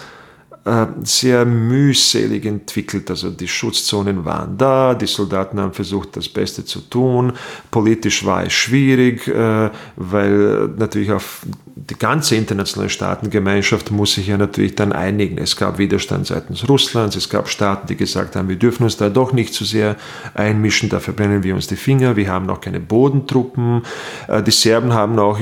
sehr 1.04 1.44
mühselig 1.44 2.44
entwickelt. 2.44 3.08
Also 3.08 3.30
die 3.30 3.46
Schutzzonen 3.46 4.24
waren 4.24 4.58
da, 4.58 4.94
die 4.94 5.06
Soldaten 5.06 5.60
haben 5.60 5.72
versucht, 5.72 6.16
das 6.16 6.28
Beste 6.28 6.64
zu 6.64 6.80
tun. 6.80 7.34
Politisch 7.70 8.24
war 8.24 8.44
es 8.44 8.52
schwierig, 8.52 9.28
äh, 9.28 9.70
weil 9.94 10.68
natürlich 10.76 11.12
auf 11.12 11.42
die 11.76 11.94
ganze 11.94 12.34
internationale 12.34 12.90
Staatengemeinschaft 12.90 13.90
muss 13.90 14.14
sich 14.14 14.26
ja 14.26 14.38
natürlich 14.38 14.74
dann 14.74 14.92
einigen. 14.92 15.38
Es 15.38 15.56
gab 15.56 15.78
Widerstand 15.78 16.26
seitens 16.26 16.68
Russlands, 16.68 17.14
es 17.14 17.28
gab 17.28 17.48
Staaten, 17.48 17.86
die 17.86 17.96
gesagt 17.96 18.34
haben, 18.34 18.48
wir 18.48 18.56
dürfen 18.56 18.84
uns 18.84 18.96
da 18.96 19.08
doch 19.08 19.32
nicht 19.32 19.54
zu 19.54 19.64
sehr 19.64 19.96
einmischen, 20.34 20.88
da 20.88 20.98
verbrennen 20.98 21.44
wir 21.44 21.54
uns 21.54 21.66
die 21.66 21.76
Finger, 21.76 22.16
wir 22.16 22.28
haben 22.28 22.46
noch 22.46 22.60
keine 22.60 22.80
Bodentruppen. 22.80 23.82
Äh, 24.26 24.42
die 24.42 24.50
Serben 24.50 24.94
haben 24.94 25.16
auch 25.18 25.38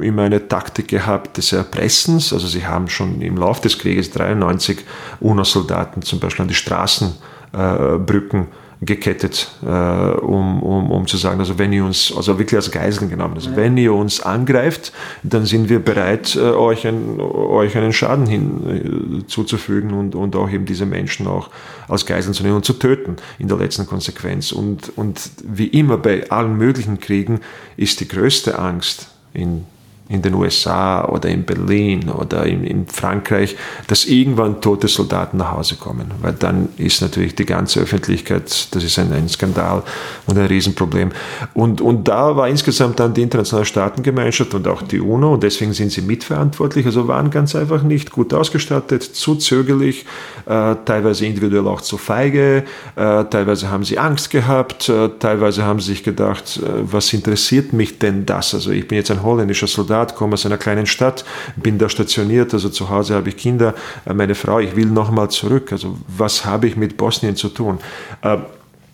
immer 0.00 0.22
eine 0.22 0.48
Taktik 0.48 0.88
gehabt 0.88 1.36
des 1.36 1.52
Erpressens, 1.52 2.32
also 2.32 2.46
sie 2.46 2.64
haben 2.64 2.88
schon 2.88 3.20
im 3.20 3.36
Laufe 3.36 3.62
des 3.62 3.78
Krieges 3.78 4.10
93 4.12 4.61
20 4.62 4.84
UNO-Soldaten 5.20 6.02
zum 6.02 6.20
Beispiel 6.20 6.42
an 6.42 6.48
die 6.48 6.54
Straßenbrücken 6.54 8.48
gekettet, 8.84 9.48
äh, 9.64 9.68
um, 9.68 10.60
um, 10.60 10.90
um 10.90 11.06
zu 11.06 11.16
sagen, 11.16 11.38
also 11.38 11.56
wenn 11.56 11.72
ihr 11.72 11.84
uns, 11.84 12.12
also 12.16 12.36
wirklich 12.40 12.56
als 12.56 12.72
Geiseln 12.72 13.08
genommen, 13.08 13.34
also 13.34 13.50
ja. 13.50 13.56
wenn 13.56 13.76
ihr 13.76 13.94
uns 13.94 14.20
angreift, 14.20 14.92
dann 15.22 15.46
sind 15.46 15.68
wir 15.68 15.78
bereit, 15.78 16.34
äh, 16.34 16.40
euch, 16.40 16.84
ein, 16.84 17.20
euch 17.20 17.76
einen 17.76 17.92
Schaden 17.92 18.26
hinzuzufügen 18.26 19.90
äh, 19.90 19.94
und, 19.94 20.14
und 20.16 20.34
auch 20.34 20.50
eben 20.50 20.66
diese 20.66 20.84
Menschen 20.84 21.28
auch 21.28 21.48
als 21.86 22.06
Geiseln 22.06 22.34
zu 22.34 22.42
nehmen 22.42 22.56
und 22.56 22.64
zu 22.64 22.72
töten 22.72 23.16
in 23.38 23.46
der 23.46 23.56
letzten 23.56 23.86
Konsequenz. 23.86 24.50
Und, 24.50 24.92
und 24.96 25.30
wie 25.44 25.68
immer 25.68 25.96
bei 25.96 26.28
allen 26.30 26.56
möglichen 26.58 26.98
Kriegen 26.98 27.38
ist 27.76 28.00
die 28.00 28.08
größte 28.08 28.58
Angst 28.58 29.06
in 29.32 29.64
in 30.08 30.20
den 30.20 30.34
USA 30.34 31.04
oder 31.06 31.28
in 31.28 31.44
Berlin 31.44 32.10
oder 32.10 32.44
in, 32.44 32.64
in, 32.64 32.86
Frankreich, 32.86 33.56
dass 33.86 34.04
irgendwann 34.04 34.60
tote 34.60 34.88
Soldaten 34.88 35.38
nach 35.38 35.52
Hause 35.52 35.76
kommen. 35.76 36.10
Weil 36.20 36.34
dann 36.34 36.68
ist 36.76 37.00
natürlich 37.00 37.34
die 37.34 37.46
ganze 37.46 37.80
Öffentlichkeit, 37.80 38.68
das 38.72 38.84
ist 38.84 38.98
ein, 38.98 39.12
ein 39.12 39.28
Skandal 39.28 39.82
und 40.26 40.38
ein 40.38 40.46
Riesenproblem. 40.46 41.12
Und, 41.54 41.80
und 41.80 42.08
da 42.08 42.36
war 42.36 42.48
insgesamt 42.48 43.00
dann 43.00 43.14
die 43.14 43.22
internationale 43.22 43.64
Staatengemeinschaft 43.64 44.54
und 44.54 44.68
auch 44.68 44.82
die 44.82 45.00
UNO, 45.00 45.34
und 45.34 45.42
deswegen 45.42 45.72
sind 45.72 45.92
sie 45.92 46.02
mitverantwortlich, 46.02 46.84
also 46.84 47.08
waren 47.08 47.30
ganz 47.30 47.54
einfach 47.54 47.82
nicht 47.82 48.10
gut 48.10 48.34
ausgestattet, 48.34 49.02
zu 49.02 49.36
zögerlich, 49.36 50.04
äh, 50.46 50.74
teilweise 50.84 51.24
individuell 51.26 51.66
auch 51.68 51.80
zu 51.80 51.96
feige, 51.96 52.64
äh, 52.96 53.24
teilweise 53.24 53.70
haben 53.70 53.84
sie 53.84 53.98
Angst 53.98 54.30
gehabt, 54.30 54.88
äh, 54.88 55.08
teilweise 55.18 55.64
haben 55.64 55.80
sie 55.80 55.92
sich 55.92 56.02
gedacht, 56.02 56.60
äh, 56.62 56.68
was 56.82 57.12
interessiert 57.12 57.72
mich 57.72 57.98
denn 57.98 58.26
das? 58.26 58.54
Also 58.54 58.72
ich 58.72 58.86
bin 58.88 58.98
jetzt 58.98 59.10
ein 59.10 59.22
holländischer 59.22 59.66
Soldat, 59.66 59.91
Staat, 59.92 60.14
komme 60.16 60.34
aus 60.34 60.46
einer 60.46 60.56
kleinen 60.56 60.86
Stadt, 60.86 61.22
bin 61.54 61.76
da 61.76 61.86
stationiert, 61.86 62.54
also 62.54 62.70
zu 62.70 62.88
Hause 62.88 63.14
habe 63.14 63.28
ich 63.28 63.36
Kinder, 63.36 63.74
äh, 64.06 64.14
meine 64.14 64.34
Frau, 64.34 64.58
ich 64.58 64.74
will 64.74 64.86
nochmal 64.86 65.28
zurück. 65.28 65.70
Also 65.70 65.98
was 66.08 66.46
habe 66.46 66.66
ich 66.66 66.76
mit 66.78 66.96
Bosnien 66.96 67.36
zu 67.36 67.50
tun? 67.50 67.78
Äh, 68.22 68.38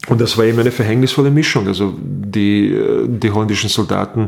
und 0.09 0.21
das 0.21 0.37
war 0.37 0.45
eben 0.45 0.59
eine 0.59 0.73
verhängnisvolle 0.73 1.31
Mischung. 1.31 1.69
Also 1.69 1.95
die, 1.97 2.75
äh, 2.75 3.07
die 3.07 3.31
holländischen 3.31 3.71
Soldaten 3.71 4.27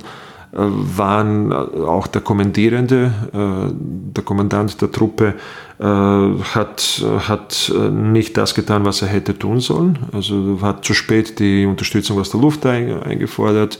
waren 0.52 1.52
auch 1.52 2.08
der 2.08 2.22
Kommandierende, 2.22 3.12
der 3.32 4.24
Kommandant 4.24 4.82
der 4.82 4.90
Truppe 4.90 5.34
hat, 5.84 7.04
hat 7.28 7.72
äh, 7.74 7.90
nicht 7.90 8.36
das 8.36 8.54
getan, 8.54 8.84
was 8.84 9.02
er 9.02 9.08
hätte 9.08 9.38
tun 9.38 9.60
sollen. 9.60 9.98
Also 10.12 10.58
hat 10.60 10.84
zu 10.84 10.92
spät 10.92 11.38
die 11.38 11.64
Unterstützung 11.64 12.18
aus 12.18 12.30
der 12.30 12.40
Luft 12.40 12.66
eingefordert, 12.66 13.78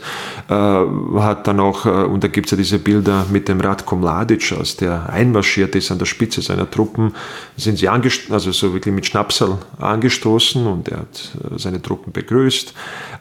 äh, 0.49 0.53
hat 0.53 1.47
dann 1.47 1.59
auch, 1.59 1.85
und 1.85 2.23
da 2.23 2.27
gibt 2.27 2.47
es 2.47 2.51
ja 2.51 2.57
diese 2.57 2.79
Bilder 2.79 3.25
mit 3.31 3.47
dem 3.47 3.61
Ratko 3.61 3.95
Mladic, 3.95 4.51
als 4.57 4.77
der 4.77 5.09
einmarschiert 5.09 5.75
ist 5.75 5.91
an 5.91 5.99
der 5.99 6.05
Spitze 6.05 6.41
seiner 6.41 6.69
Truppen, 6.69 7.13
sind 7.57 7.77
sie 7.77 7.87
also 7.87 8.51
so 8.51 8.73
wirklich 8.73 8.93
mit 8.93 9.05
Schnapsal 9.05 9.57
angestoßen 9.79 10.65
und 10.65 10.89
er 10.89 10.99
hat 10.99 11.31
seine 11.57 11.81
Truppen 11.81 12.13
begrüßt 12.13 12.73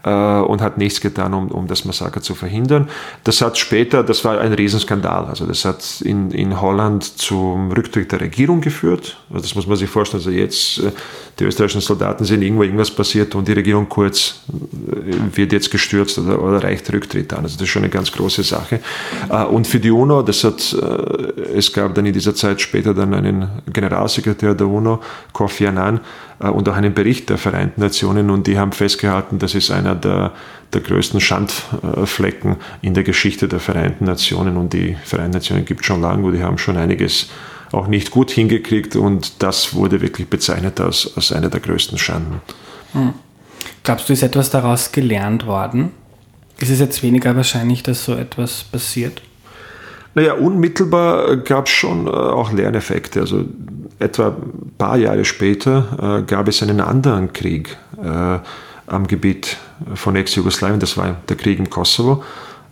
und 0.03 0.63
hat 0.63 0.79
nichts 0.79 1.01
getan, 1.01 1.35
um, 1.35 1.49
um 1.49 1.67
das 1.67 1.85
Massaker 1.85 2.23
zu 2.23 2.35
verhindern. 2.35 2.89
Das 3.25 3.43
hat 3.43 3.59
später, 3.59 4.03
das 4.03 4.25
war 4.25 4.41
ein 4.41 4.53
Riesenskandal, 4.53 5.27
also 5.27 5.47
das 5.47 5.65
hat 5.65 6.01
in, 6.03 6.31
in 6.31 6.61
Holland 6.61 7.05
zum 7.05 7.73
Rücktritt 7.73 8.13
der 8.13 8.21
Regierung 8.21 8.61
geführt. 8.61 9.17
Also 9.31 9.43
das 9.43 9.55
muss 9.55 9.67
man 9.67 9.77
sich 9.77 9.89
vorstellen. 9.89 10.21
Also 10.21 10.31
jetzt, 10.31 10.79
äh, 10.79 10.93
die 11.39 11.45
österreichischen 11.45 11.81
Soldaten 11.81 12.25
sind 12.25 12.43
irgendwo 12.43 12.63
irgendwas 12.63 12.91
passiert 12.91 13.35
und 13.35 13.47
die 13.47 13.53
Regierung 13.53 13.89
kurz 13.89 14.41
äh, 14.49 15.37
wird 15.37 15.53
jetzt 15.53 15.71
gestürzt 15.71 16.19
oder, 16.19 16.43
oder 16.43 16.63
reicht 16.63 16.93
Rücktritt 16.93 17.33
an. 17.33 17.45
Also 17.45 17.57
das 17.57 17.63
ist 17.63 17.69
schon 17.69 17.83
eine 17.83 17.91
ganz 17.91 18.13
große 18.13 18.43
Sache. 18.43 18.81
Äh, 19.29 19.45
und 19.45 19.67
für 19.67 19.81
die 19.81 19.91
UNO, 19.91 20.23
das 20.23 20.45
hat, 20.45 20.77
es 21.55 21.73
gab 21.73 21.95
dann 21.95 22.07
in 22.07 22.13
dieser 22.13 22.35
Zeit 22.35 22.61
später 22.61 22.95
dann 22.95 23.15
einen 23.15 23.49
Generalsekretär 23.73 24.55
der 24.55 24.67
UNO, 24.67 25.01
Kofi 25.33 25.67
Annan, 25.67 26.01
und 26.49 26.69
auch 26.69 26.75
einen 26.75 26.95
Bericht 26.95 27.29
der 27.29 27.39
Vereinten 27.39 27.81
Nationen 27.81 28.31
und 28.31 28.47
die 28.47 28.59
haben 28.59 28.73
festgehalten, 28.73 29.39
das 29.39 29.55
ist 29.55 29.71
einer 29.71 29.95
der, 29.95 30.33
der 30.73 30.81
größten 30.81 31.21
Schandflecken 31.21 32.57
in 32.81 32.95
der 32.95 33.03
Geschichte 33.03 33.47
der 33.47 33.61
Vereinten 33.61 34.07
Nationen 34.07 34.57
und 34.57 34.73
die 34.73 34.97
Vereinten 35.05 35.33
Nationen 35.33 35.65
gibt 35.65 35.81
es 35.83 35.87
schon 35.87 36.01
lange 36.01 36.27
und 36.27 36.33
die 36.33 36.43
haben 36.43 36.59
schon 36.59 36.77
einiges 36.77 37.29
auch 37.73 37.87
nicht 37.87 38.11
gut 38.11 38.31
hingekriegt 38.31 38.97
und 38.97 39.43
das 39.43 39.75
wurde 39.75 40.01
wirklich 40.01 40.29
bezeichnet 40.29 40.81
als, 40.81 41.13
als 41.15 41.31
eine 41.31 41.51
der 41.51 41.61
größten 41.61 41.99
Schanden. 41.99 42.41
Hm. 42.93 43.13
Glaubst 43.85 44.09
du, 44.09 44.13
ist 44.13 44.23
etwas 44.23 44.51
daraus 44.51 44.93
gelernt 44.93 45.47
worden? 45.47 45.91
Ist 46.59 46.71
es 46.71 46.81
jetzt 46.81 47.03
weniger 47.03 47.37
wahrscheinlich, 47.37 47.83
dass 47.83 48.05
so 48.05 48.15
etwas 48.15 48.65
passiert? 48.65 49.23
Naja, 50.15 50.35
unmittelbar 50.35 51.37
gab 51.37 51.67
es 51.67 51.73
schon 51.73 52.07
äh, 52.07 52.11
auch 52.11 52.53
Lerneffekte. 52.53 53.21
Also 53.21 53.45
etwa 54.01 54.29
ein 54.29 54.73
paar 54.77 54.97
Jahre 54.97 55.25
später 55.25 56.21
äh, 56.21 56.23
gab 56.23 56.49
es 56.49 56.63
einen 56.63 56.81
anderen 56.81 57.33
Krieg 57.33 57.77
äh, 58.03 58.39
am 58.87 59.07
Gebiet 59.07 59.57
von 59.95 60.17
Ex-Jugoslawien, 60.17 60.81
das 60.81 60.97
war 60.97 61.17
der 61.29 61.37
Krieg 61.37 61.59
im 61.59 61.71
Kosovo. 61.71 62.25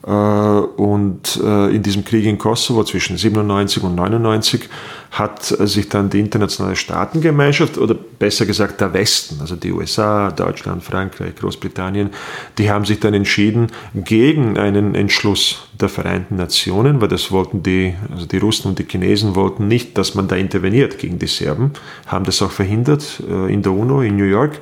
Äh, 0.07 0.11
und 0.11 1.41
äh, 1.43 1.75
in 1.75 1.83
diesem 1.83 2.05
Krieg 2.05 2.25
in 2.25 2.39
Kosovo 2.39 2.83
zwischen 2.85 3.17
97 3.17 3.83
und 3.83 3.95
99 3.95 4.69
hat 5.11 5.43
sich 5.43 5.89
dann 5.89 6.11
die 6.11 6.21
internationale 6.21 6.77
Staatengemeinschaft 6.77 7.79
oder 7.79 7.95
besser 7.95 8.47
gesagt 8.47 8.81
der 8.81 8.93
Westen, 8.93 9.41
also 9.41 9.57
die 9.57 9.73
USA, 9.73 10.31
Deutschland, 10.31 10.85
Frankreich, 10.85 11.35
Großbritannien, 11.37 12.11
die 12.59 12.71
haben 12.71 12.85
sich 12.85 13.01
dann 13.01 13.15
entschieden 13.15 13.69
gegen 13.95 14.59
einen 14.59 14.95
Entschluss 14.95 15.69
der 15.81 15.89
Vereinten 15.89 16.37
Nationen, 16.37 17.01
weil 17.01 17.09
das 17.09 17.31
wollten 17.31 17.63
die, 17.63 17.95
also 18.13 18.27
die 18.27 18.39
Russen 18.39 18.69
und 18.69 18.79
die 18.79 18.87
Chinesen 18.89 19.35
wollten 19.35 19.69
nicht, 19.69 19.97
dass 19.97 20.15
man 20.15 20.29
da 20.29 20.37
interveniert 20.37 20.99
gegen 20.99 21.19
die 21.19 21.27
Serben, 21.27 21.73
haben 22.07 22.25
das 22.25 22.43
auch 22.43 22.51
verhindert 22.51 23.23
äh, 23.29 23.53
in 23.53 23.63
der 23.63 23.73
UNO 23.73 24.03
in 24.03 24.17
New 24.17 24.25
York. 24.25 24.59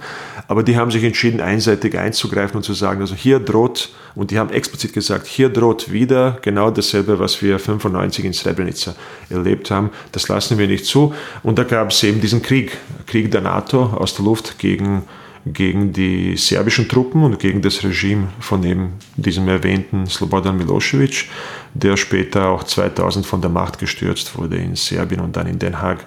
Aber 0.48 0.62
die 0.62 0.76
haben 0.76 0.90
sich 0.90 1.02
entschieden, 1.02 1.40
einseitig 1.40 1.98
einzugreifen 1.98 2.58
und 2.58 2.62
zu 2.62 2.72
sagen, 2.72 3.00
also 3.00 3.14
hier 3.14 3.40
droht, 3.40 3.90
und 4.14 4.30
die 4.30 4.38
haben 4.38 4.50
explizit 4.50 4.92
gesagt, 4.92 5.26
hier 5.26 5.48
droht 5.48 5.92
wieder 5.92 6.38
genau 6.42 6.70
dasselbe, 6.70 7.18
was 7.18 7.42
wir 7.42 7.58
95 7.58 8.24
in 8.24 8.32
Srebrenica 8.32 8.94
erlebt 9.28 9.70
haben. 9.70 9.90
Das 10.12 10.28
lassen 10.36 10.58
wir 10.58 10.68
nicht 10.68 10.84
zu. 10.84 11.14
Und 11.42 11.58
da 11.58 11.64
gab 11.64 11.90
es 11.90 12.02
eben 12.02 12.20
diesen 12.20 12.42
Krieg, 12.42 12.76
Krieg 13.06 13.30
der 13.30 13.40
NATO 13.40 13.84
aus 13.84 14.14
der 14.14 14.24
Luft 14.24 14.58
gegen 14.58 15.02
gegen 15.48 15.92
die 15.92 16.36
serbischen 16.36 16.88
Truppen 16.88 17.22
und 17.22 17.38
gegen 17.38 17.62
das 17.62 17.84
Regime 17.84 18.26
von 18.40 18.64
eben 18.64 18.94
diesem 19.14 19.46
erwähnten 19.46 20.06
Slobodan 20.08 20.56
Milosevic, 20.56 21.28
der 21.72 21.96
später 21.96 22.48
auch 22.48 22.64
2000 22.64 23.24
von 23.24 23.40
der 23.40 23.50
Macht 23.50 23.78
gestürzt 23.78 24.36
wurde 24.36 24.56
in 24.56 24.74
Serbien 24.74 25.20
und 25.20 25.36
dann 25.36 25.46
in 25.46 25.60
Den 25.60 25.80
Haag 25.80 26.04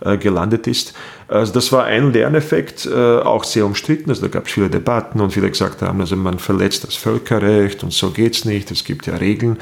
äh, 0.00 0.16
gelandet 0.16 0.66
ist. 0.66 0.94
Also 1.28 1.52
das 1.52 1.70
war 1.70 1.84
ein 1.84 2.14
Lerneffekt, 2.14 2.86
äh, 2.86 3.18
auch 3.18 3.44
sehr 3.44 3.66
umstritten. 3.66 4.08
Also 4.08 4.22
da 4.22 4.28
gab 4.28 4.46
es 4.46 4.52
viele 4.52 4.70
Debatten 4.70 5.20
und 5.20 5.32
viele 5.34 5.50
gesagt 5.50 5.82
haben, 5.82 6.00
also 6.00 6.16
man 6.16 6.38
verletzt 6.38 6.84
das 6.84 6.94
Völkerrecht 6.96 7.82
und 7.82 7.92
so 7.92 8.10
geht 8.10 8.36
es 8.36 8.46
nicht, 8.46 8.70
es 8.70 8.84
gibt 8.84 9.06
ja 9.06 9.16
Regeln. 9.16 9.58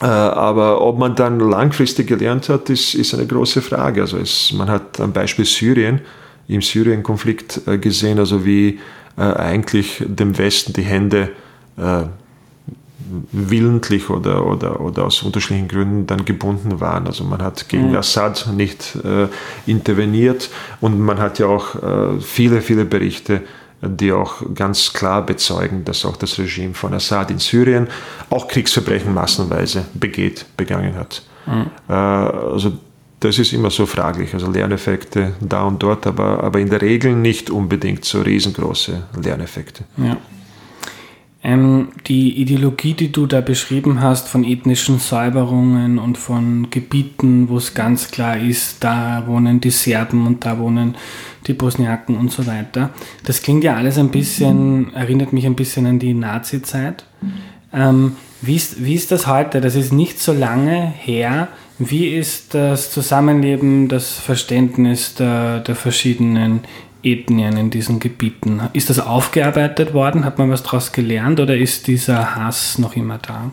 Äh, 0.00 0.04
aber 0.04 0.82
ob 0.82 0.98
man 0.98 1.14
dann 1.14 1.40
langfristig 1.40 2.06
gelernt 2.06 2.48
hat, 2.48 2.68
ist, 2.70 2.94
ist 2.94 3.14
eine 3.14 3.26
große 3.26 3.62
Frage. 3.62 4.02
Also 4.02 4.18
es, 4.18 4.52
man 4.52 4.68
hat 4.68 5.00
am 5.00 5.12
Beispiel 5.12 5.44
Syrien, 5.44 6.00
im 6.48 6.62
Syrien-Konflikt 6.62 7.62
äh, 7.66 7.78
gesehen, 7.78 8.18
also 8.18 8.44
wie 8.44 8.78
äh, 9.16 9.22
eigentlich 9.22 10.04
dem 10.06 10.36
Westen 10.38 10.72
die 10.72 10.82
Hände 10.82 11.30
willentlich 13.32 14.10
oder, 14.10 14.46
oder, 14.46 14.80
oder 14.80 15.04
aus 15.04 15.22
unterschiedlichen 15.22 15.68
Gründen 15.68 16.06
dann 16.06 16.24
gebunden 16.24 16.80
waren. 16.80 17.06
Also 17.06 17.24
man 17.24 17.42
hat 17.42 17.68
gegen 17.68 17.90
mhm. 17.90 17.96
Assad 17.96 18.48
nicht 18.54 18.96
äh, 19.04 19.28
interveniert 19.66 20.50
und 20.80 20.98
man 20.98 21.18
hat 21.18 21.38
ja 21.38 21.46
auch 21.46 21.74
äh, 21.74 22.20
viele, 22.20 22.60
viele 22.60 22.84
Berichte, 22.84 23.42
die 23.82 24.12
auch 24.12 24.42
ganz 24.54 24.92
klar 24.92 25.24
bezeugen, 25.24 25.84
dass 25.84 26.04
auch 26.04 26.16
das 26.16 26.38
Regime 26.38 26.74
von 26.74 26.94
Assad 26.94 27.30
in 27.30 27.38
Syrien 27.38 27.88
auch 28.30 28.48
Kriegsverbrechen 28.48 29.12
massenweise 29.12 29.84
begeht, 29.94 30.46
begangen 30.56 30.96
hat. 30.96 31.22
Mhm. 31.46 31.70
Äh, 31.88 31.92
also 31.92 32.72
das 33.20 33.38
ist 33.38 33.52
immer 33.52 33.70
so 33.70 33.86
fraglich. 33.86 34.34
Also 34.34 34.50
Lerneffekte 34.50 35.32
da 35.40 35.64
und 35.64 35.82
dort, 35.82 36.06
aber, 36.06 36.42
aber 36.44 36.60
in 36.60 36.70
der 36.70 36.82
Regel 36.82 37.14
nicht 37.14 37.50
unbedingt 37.50 38.04
so 38.04 38.20
riesengroße 38.20 39.02
Lerneffekte. 39.22 39.84
Ja. 39.96 40.16
Ähm, 41.46 41.90
die 42.08 42.40
Ideologie, 42.40 42.94
die 42.94 43.12
du 43.12 43.26
da 43.26 43.40
beschrieben 43.40 44.00
hast, 44.00 44.26
von 44.26 44.42
ethnischen 44.42 44.98
Säuberungen 44.98 46.00
und 46.00 46.18
von 46.18 46.70
Gebieten, 46.70 47.48
wo 47.48 47.58
es 47.58 47.72
ganz 47.72 48.10
klar 48.10 48.36
ist, 48.36 48.82
da 48.82 49.22
wohnen 49.28 49.60
die 49.60 49.70
Serben 49.70 50.26
und 50.26 50.44
da 50.44 50.58
wohnen 50.58 50.96
die 51.46 51.52
Bosniaken 51.52 52.16
und 52.16 52.32
so 52.32 52.48
weiter, 52.48 52.90
das 53.22 53.42
klingt 53.42 53.62
ja 53.62 53.76
alles 53.76 53.96
ein 53.96 54.08
bisschen, 54.08 54.92
erinnert 54.92 55.32
mich 55.32 55.46
ein 55.46 55.54
bisschen 55.54 55.86
an 55.86 56.00
die 56.00 56.14
Nazi-Zeit. 56.14 57.04
Ähm, 57.72 58.16
wie, 58.42 58.56
ist, 58.56 58.84
wie 58.84 58.94
ist 58.94 59.12
das 59.12 59.28
heute? 59.28 59.60
Das 59.60 59.76
ist 59.76 59.92
nicht 59.92 60.18
so 60.18 60.32
lange 60.32 60.92
her. 60.98 61.46
Wie 61.78 62.08
ist 62.08 62.54
das 62.54 62.90
Zusammenleben, 62.90 63.86
das 63.86 64.12
Verständnis 64.14 65.14
der, 65.14 65.60
der 65.60 65.76
verschiedenen 65.76 66.62
Ethnien 67.06 67.56
in 67.56 67.70
diesen 67.70 68.00
Gebieten? 68.00 68.60
Ist 68.72 68.90
das 68.90 68.98
aufgearbeitet 68.98 69.94
worden? 69.94 70.24
Hat 70.24 70.38
man 70.38 70.50
was 70.50 70.62
daraus 70.62 70.92
gelernt 70.92 71.38
oder 71.40 71.56
ist 71.56 71.86
dieser 71.86 72.34
Hass 72.34 72.78
noch 72.78 72.96
immer 72.96 73.18
da? 73.18 73.50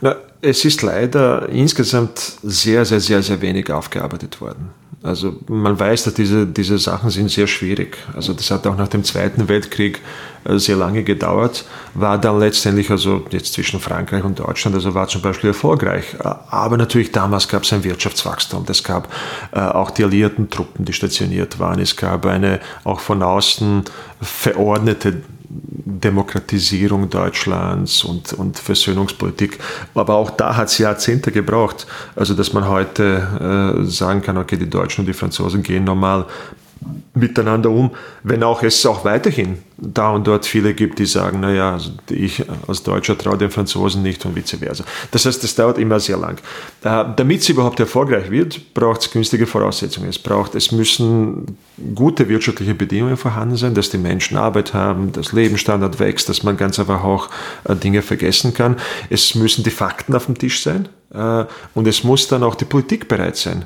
Na, 0.00 0.16
es 0.40 0.64
ist 0.64 0.82
leider 0.82 1.48
insgesamt 1.48 2.18
sehr, 2.42 2.84
sehr, 2.84 3.00
sehr, 3.00 3.22
sehr 3.22 3.40
wenig 3.42 3.70
aufgearbeitet 3.70 4.40
worden. 4.40 4.70
Also 5.02 5.34
man 5.48 5.80
weiß, 5.80 6.04
dass 6.04 6.14
diese, 6.14 6.46
diese 6.46 6.78
Sachen 6.78 7.08
sind 7.08 7.30
sehr 7.30 7.46
schwierig. 7.46 7.96
Also 8.14 8.34
das 8.34 8.50
hat 8.50 8.66
auch 8.66 8.76
nach 8.76 8.88
dem 8.88 9.02
Zweiten 9.02 9.48
Weltkrieg 9.48 9.98
äh, 10.44 10.58
sehr 10.58 10.76
lange 10.76 11.04
gedauert, 11.04 11.64
war 11.94 12.18
dann 12.18 12.38
letztendlich 12.38 12.90
also 12.90 13.24
jetzt 13.30 13.54
zwischen 13.54 13.80
Frankreich 13.80 14.24
und 14.24 14.38
Deutschland, 14.38 14.76
also 14.76 14.92
war 14.94 15.08
zum 15.08 15.22
Beispiel 15.22 15.48
erfolgreich. 15.48 16.16
Äh, 16.22 16.34
aber 16.50 16.76
natürlich 16.76 17.12
damals 17.12 17.48
gab 17.48 17.62
es 17.62 17.72
ein 17.72 17.82
Wirtschaftswachstum. 17.82 18.66
Es 18.68 18.84
gab 18.84 19.08
äh, 19.52 19.60
auch 19.60 19.90
die 19.90 20.04
alliierten 20.04 20.50
Truppen, 20.50 20.84
die 20.84 20.92
stationiert 20.92 21.58
waren. 21.58 21.80
Es 21.80 21.96
gab 21.96 22.26
eine 22.26 22.60
auch 22.84 23.00
von 23.00 23.22
außen 23.22 23.84
verordnete 24.20 25.22
Demokratisierung 25.50 27.10
Deutschlands 27.10 28.04
und, 28.04 28.32
und 28.32 28.58
Versöhnungspolitik. 28.58 29.58
Aber 29.94 30.14
auch 30.14 30.30
da 30.30 30.56
hat 30.56 30.68
es 30.68 30.78
Jahrzehnte 30.78 31.32
gebraucht. 31.32 31.86
Also, 32.14 32.34
dass 32.34 32.52
man 32.52 32.68
heute 32.68 33.80
äh, 33.80 33.84
sagen 33.84 34.22
kann, 34.22 34.38
okay, 34.38 34.56
die 34.56 34.70
Deutschen 34.70 35.02
und 35.02 35.06
die 35.06 35.12
Franzosen 35.12 35.62
gehen 35.62 35.84
normal 35.84 36.26
miteinander 37.14 37.70
um, 37.70 37.90
wenn 38.22 38.42
auch 38.42 38.62
es 38.62 38.84
auch 38.86 39.04
weiterhin 39.04 39.58
da 39.76 40.10
und 40.10 40.26
dort 40.26 40.46
viele 40.46 40.74
gibt, 40.74 40.98
die 40.98 41.06
sagen, 41.06 41.40
naja, 41.40 41.72
also 41.72 41.90
ich 42.10 42.44
als 42.66 42.82
Deutscher 42.82 43.16
traue 43.16 43.38
den 43.38 43.50
Franzosen 43.50 44.02
nicht 44.02 44.24
und 44.24 44.36
vice 44.36 44.56
versa. 44.58 44.84
Das 45.10 45.26
heißt, 45.26 45.42
das 45.42 45.54
dauert 45.54 45.78
immer 45.78 46.00
sehr 46.00 46.16
lang. 46.16 46.38
Äh, 46.82 47.04
damit 47.16 47.40
es 47.40 47.48
überhaupt 47.48 47.80
erfolgreich 47.80 48.30
wird, 48.30 48.74
braucht 48.74 49.02
es 49.02 49.10
günstige 49.10 49.46
Voraussetzungen. 49.46 50.08
Es 50.08 50.18
braucht, 50.18 50.54
es 50.54 50.72
müssen 50.72 51.58
gute 51.94 52.28
wirtschaftliche 52.28 52.74
Bedingungen 52.74 53.16
vorhanden 53.16 53.56
sein, 53.56 53.74
dass 53.74 53.90
die 53.90 53.98
Menschen 53.98 54.36
Arbeit 54.36 54.74
haben, 54.74 55.12
dass 55.12 55.32
Lebensstandard 55.32 55.98
wächst, 55.98 56.28
dass 56.28 56.42
man 56.42 56.56
ganz 56.56 56.78
einfach 56.78 57.02
auch 57.04 57.28
äh, 57.64 57.74
Dinge 57.74 58.02
vergessen 58.02 58.54
kann. 58.54 58.76
Es 59.08 59.34
müssen 59.34 59.64
die 59.64 59.70
Fakten 59.70 60.14
auf 60.14 60.26
dem 60.26 60.36
Tisch 60.38 60.62
sein 60.62 60.88
äh, 61.12 61.44
und 61.74 61.86
es 61.86 62.04
muss 62.04 62.28
dann 62.28 62.42
auch 62.42 62.54
die 62.54 62.64
Politik 62.66 63.08
bereit 63.08 63.36
sein, 63.36 63.64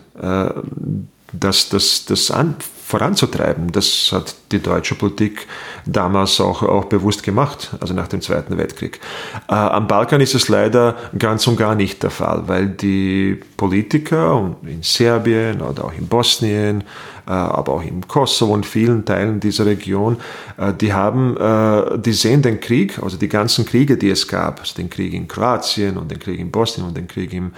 das, 1.40 1.68
das, 1.68 2.04
das 2.06 2.30
an, 2.30 2.56
voranzutreiben. 2.84 3.72
Das 3.72 4.10
hat 4.12 4.34
die 4.52 4.60
deutsche 4.60 4.94
Politik 4.94 5.46
damals 5.86 6.40
auch, 6.40 6.62
auch 6.62 6.84
bewusst 6.84 7.22
gemacht, 7.22 7.70
also 7.80 7.94
nach 7.94 8.08
dem 8.08 8.20
Zweiten 8.20 8.58
Weltkrieg. 8.58 9.00
Äh, 9.48 9.54
am 9.54 9.88
Balkan 9.88 10.20
ist 10.20 10.34
es 10.34 10.48
leider 10.48 10.94
ganz 11.18 11.46
und 11.46 11.56
gar 11.56 11.74
nicht 11.74 12.02
der 12.02 12.10
Fall, 12.10 12.42
weil 12.46 12.68
die 12.68 13.40
Politiker 13.56 14.54
in 14.64 14.82
Serbien 14.82 15.62
oder 15.62 15.86
auch 15.86 15.94
in 15.94 16.06
Bosnien, 16.06 16.84
aber 17.30 17.74
auch 17.74 17.84
im 17.84 18.06
Kosovo 18.06 18.52
und 18.52 18.66
vielen 18.66 19.04
Teilen 19.04 19.40
dieser 19.40 19.66
Region, 19.66 20.18
äh, 20.56 20.72
die 20.72 20.92
haben, 20.92 21.36
äh, 21.36 21.98
die 21.98 22.12
sehen 22.12 22.42
den 22.42 22.60
Krieg, 22.60 22.98
also 23.02 23.16
die 23.16 23.28
ganzen 23.28 23.64
Kriege, 23.64 23.96
die 23.96 24.10
es 24.10 24.28
gab, 24.28 24.60
also 24.60 24.74
den 24.74 24.90
Krieg 24.90 25.14
in 25.14 25.28
Kroatien 25.28 25.96
und 25.96 26.10
den 26.10 26.18
Krieg 26.18 26.38
in 26.38 26.50
Bosnien 26.50 26.86
und 26.86 26.96
den 26.96 27.08
Krieg 27.08 27.32
im 27.32 27.52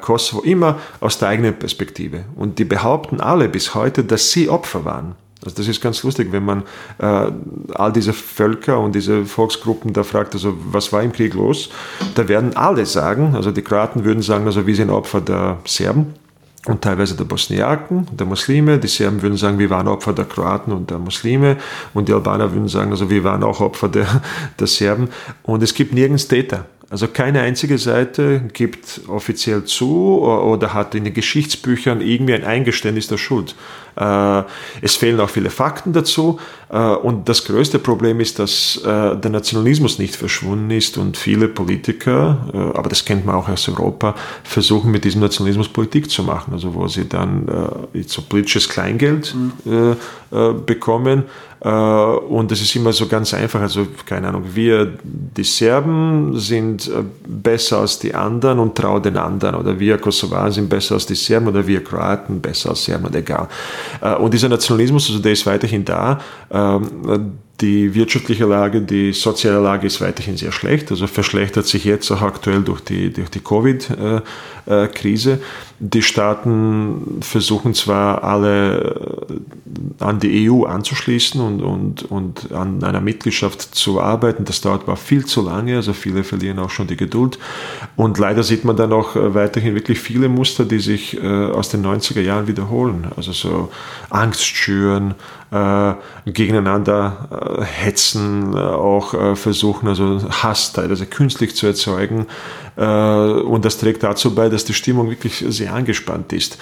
Kosovo, 0.00 0.40
immer 0.40 0.78
aus 1.00 1.18
der 1.18 1.28
eigenen 1.28 1.52
Perspektive. 1.52 2.24
Und 2.34 2.58
die 2.58 2.64
behaupten 2.64 3.20
alle 3.20 3.46
bis 3.46 3.74
heute, 3.74 4.04
dass 4.04 4.30
sie 4.30 4.48
Opfer 4.48 4.86
waren. 4.86 5.16
Also 5.44 5.56
das 5.58 5.68
ist 5.68 5.80
ganz 5.80 6.02
lustig, 6.02 6.32
wenn 6.32 6.44
man 6.44 6.62
äh, 6.98 7.30
all 7.74 7.92
diese 7.92 8.12
Völker 8.12 8.80
und 8.80 8.94
diese 8.94 9.24
Volksgruppen 9.24 9.92
da 9.92 10.02
fragt, 10.02 10.34
also 10.34 10.54
was 10.72 10.92
war 10.92 11.02
im 11.02 11.12
Krieg 11.12 11.34
los? 11.34 11.68
Da 12.14 12.26
werden 12.26 12.56
alle 12.56 12.86
sagen, 12.86 13.34
also 13.34 13.50
die 13.52 13.62
Kroaten 13.62 14.04
würden 14.04 14.22
sagen, 14.22 14.46
also 14.46 14.66
wir 14.66 14.74
sind 14.74 14.90
Opfer 14.90 15.20
der 15.20 15.58
Serben 15.64 16.14
und 16.68 16.82
teilweise 16.82 17.16
der 17.16 17.24
Bosniaken, 17.24 18.06
der 18.12 18.26
Muslime. 18.26 18.78
Die 18.78 18.88
Serben 18.88 19.22
würden 19.22 19.36
sagen, 19.36 19.58
wir 19.58 19.70
waren 19.70 19.88
Opfer 19.88 20.12
der 20.12 20.24
Kroaten 20.24 20.72
und 20.72 20.90
der 20.90 20.98
Muslime. 20.98 21.56
Und 21.94 22.08
die 22.08 22.12
Albaner 22.12 22.52
würden 22.52 22.68
sagen, 22.68 22.90
also 22.90 23.08
wir 23.08 23.24
waren 23.24 23.42
auch 23.42 23.60
Opfer 23.60 23.88
der, 23.88 24.22
der 24.58 24.66
Serben. 24.66 25.08
Und 25.42 25.62
es 25.62 25.74
gibt 25.74 25.94
nirgends 25.94 26.28
Täter. 26.28 26.66
Also 26.88 27.08
keine 27.08 27.40
einzige 27.40 27.78
Seite 27.78 28.42
gibt 28.52 29.00
offiziell 29.08 29.64
zu 29.64 30.20
oder 30.22 30.72
hat 30.72 30.94
in 30.94 31.02
den 31.02 31.14
Geschichtsbüchern 31.14 32.00
irgendwie 32.00 32.34
ein 32.34 32.44
Eingeständnis 32.44 33.08
der 33.08 33.18
Schuld. 33.18 33.56
Äh, 33.96 34.42
es 34.82 34.94
fehlen 34.94 35.18
auch 35.20 35.30
viele 35.30 35.50
Fakten 35.50 35.92
dazu. 35.92 36.38
Äh, 36.68 36.78
und 36.78 37.28
das 37.28 37.44
größte 37.44 37.78
Problem 37.78 38.20
ist, 38.20 38.38
dass 38.38 38.76
äh, 38.84 39.16
der 39.16 39.30
Nationalismus 39.30 39.98
nicht 39.98 40.14
verschwunden 40.14 40.70
ist 40.70 40.98
und 40.98 41.16
viele 41.16 41.48
Politiker, 41.48 42.72
aber 42.74 42.88
das 42.88 43.04
kennt 43.04 43.26
man 43.26 43.34
auch 43.34 43.48
aus 43.48 43.68
Europa, 43.68 44.14
versuchen 44.44 44.90
mit 44.90 45.04
diesem 45.04 45.20
Nationalismus 45.20 45.68
Politik 45.68 46.10
zu 46.10 46.22
machen. 46.22 46.52
Also 46.52 46.74
wo 46.74 46.86
sie 46.88 47.08
dann 47.08 47.46
so 48.06 48.22
politisches 48.22 48.68
Kleingeld 48.68 49.34
mhm. 49.64 49.96
bekommen 50.64 51.24
und 51.60 52.52
es 52.52 52.60
ist 52.60 52.76
immer 52.76 52.92
so 52.92 53.06
ganz 53.06 53.32
einfach, 53.32 53.60
also 53.60 53.86
keine 54.04 54.28
Ahnung, 54.28 54.44
wir, 54.52 54.92
die 55.02 55.44
Serben 55.44 56.38
sind 56.38 56.86
äh, 56.88 57.02
besser 57.26 57.78
als 57.78 57.98
die 57.98 58.14
anderen 58.14 58.58
und 58.58 58.76
trauen 58.76 59.02
den 59.02 59.16
anderen. 59.16 59.54
Oder 59.54 59.78
wir 59.78 59.98
Kosovaren 59.98 60.52
sind 60.52 60.68
besser 60.68 60.96
als 60.96 61.06
die 61.06 61.14
Serben 61.14 61.48
oder 61.48 61.66
wir 61.66 61.82
Kroaten 61.82 62.40
besser 62.40 62.70
als 62.70 62.84
Serben 62.84 63.12
egal. 63.14 63.48
Äh, 64.02 64.14
und 64.16 64.34
dieser 64.34 64.48
Nationalismus, 64.48 65.08
also 65.08 65.20
der 65.20 65.32
ist 65.32 65.46
weiterhin 65.46 65.84
da. 65.84 66.20
Die 67.60 67.94
wirtschaftliche 67.94 68.44
Lage, 68.44 68.82
die 68.82 69.14
soziale 69.14 69.60
Lage 69.60 69.86
ist 69.86 70.02
weiterhin 70.02 70.36
sehr 70.36 70.52
schlecht, 70.52 70.90
also 70.90 71.06
verschlechtert 71.06 71.66
sich 71.66 71.84
jetzt 71.84 72.10
auch 72.10 72.20
aktuell 72.20 72.60
durch 72.60 72.82
die, 72.82 73.10
durch 73.10 73.30
die 73.30 73.40
Covid-Krise. 73.40 75.40
Die 75.78 76.02
Staaten 76.02 77.18
versuchen 77.22 77.72
zwar 77.72 78.24
alle 78.24 79.26
an 80.00 80.20
die 80.20 80.50
EU 80.50 80.64
anzuschließen 80.64 81.40
und, 81.40 81.62
und, 81.62 82.10
und 82.10 82.52
an 82.52 82.82
einer 82.82 83.00
Mitgliedschaft 83.00 83.74
zu 83.74 84.00
arbeiten. 84.00 84.44
Das 84.44 84.60
dauert 84.60 84.82
aber 84.82 84.96
viel 84.96 85.24
zu 85.24 85.42
lange, 85.42 85.76
also 85.76 85.94
viele 85.94 86.24
verlieren 86.24 86.58
auch 86.58 86.70
schon 86.70 86.86
die 86.86 86.96
Geduld. 86.96 87.38
Und 87.96 88.18
leider 88.18 88.42
sieht 88.42 88.64
man 88.64 88.76
dann 88.76 88.92
auch 88.92 89.16
äh, 89.16 89.34
weiterhin 89.34 89.74
wirklich 89.74 89.98
viele 89.98 90.28
Muster, 90.28 90.64
die 90.64 90.78
sich 90.78 91.22
äh, 91.22 91.26
aus 91.26 91.70
den 91.70 91.84
90er 91.84 92.20
Jahren 92.20 92.48
wiederholen. 92.48 93.08
Also 93.16 93.32
so 93.32 93.70
Angst 94.10 94.44
schüren, 94.44 95.14
äh, 95.50 95.94
gegeneinander 96.26 97.58
äh, 97.60 97.64
hetzen, 97.64 98.52
äh, 98.54 98.58
auch 98.58 99.14
äh, 99.14 99.36
versuchen, 99.36 99.88
also 99.88 100.18
teilweise 100.18 101.06
künstlich 101.06 101.54
zu 101.54 101.66
erzeugen. 101.66 102.26
Und 102.76 103.64
das 103.64 103.78
trägt 103.78 104.02
dazu 104.02 104.34
bei, 104.34 104.50
dass 104.50 104.66
die 104.66 104.74
Stimmung 104.74 105.08
wirklich 105.08 105.42
sehr 105.48 105.72
angespannt 105.72 106.34
ist. 106.34 106.58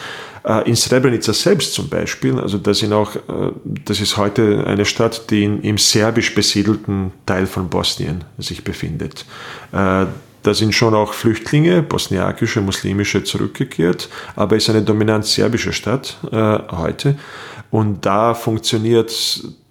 In 0.65 0.77
Srebrenica 0.77 1.33
selbst 1.33 1.75
zum 1.75 1.89
Beispiel, 1.89 2.39
also 2.39 2.57
das, 2.57 2.79
sind 2.79 2.93
auch, 2.93 3.17
das 3.65 4.01
ist 4.01 4.17
heute 4.17 4.65
eine 4.65 4.85
Stadt, 4.85 5.29
die 5.31 5.43
in, 5.43 5.61
im 5.63 5.77
serbisch 5.77 6.33
besiedelten 6.37 7.11
Teil 7.27 7.47
von 7.47 7.69
Bosnien 7.69 8.23
sich 8.39 8.63
befindet. 8.63 9.27
Da 10.45 10.53
sind 10.53 10.75
schon 10.75 10.95
auch 10.95 11.15
Flüchtlinge, 11.15 11.83
bosniakische, 11.83 12.61
muslimische, 12.61 13.25
zurückgekehrt, 13.25 14.11
aber 14.37 14.57
es 14.57 14.65
ist 14.65 14.71
eine 14.71 14.83
dominant 14.83 15.25
serbische 15.25 15.73
Stadt 15.73 16.19
äh, 16.31 16.59
heute. 16.71 17.17
Und 17.75 18.07
da 18.07 18.35
funktioniert 18.35 19.13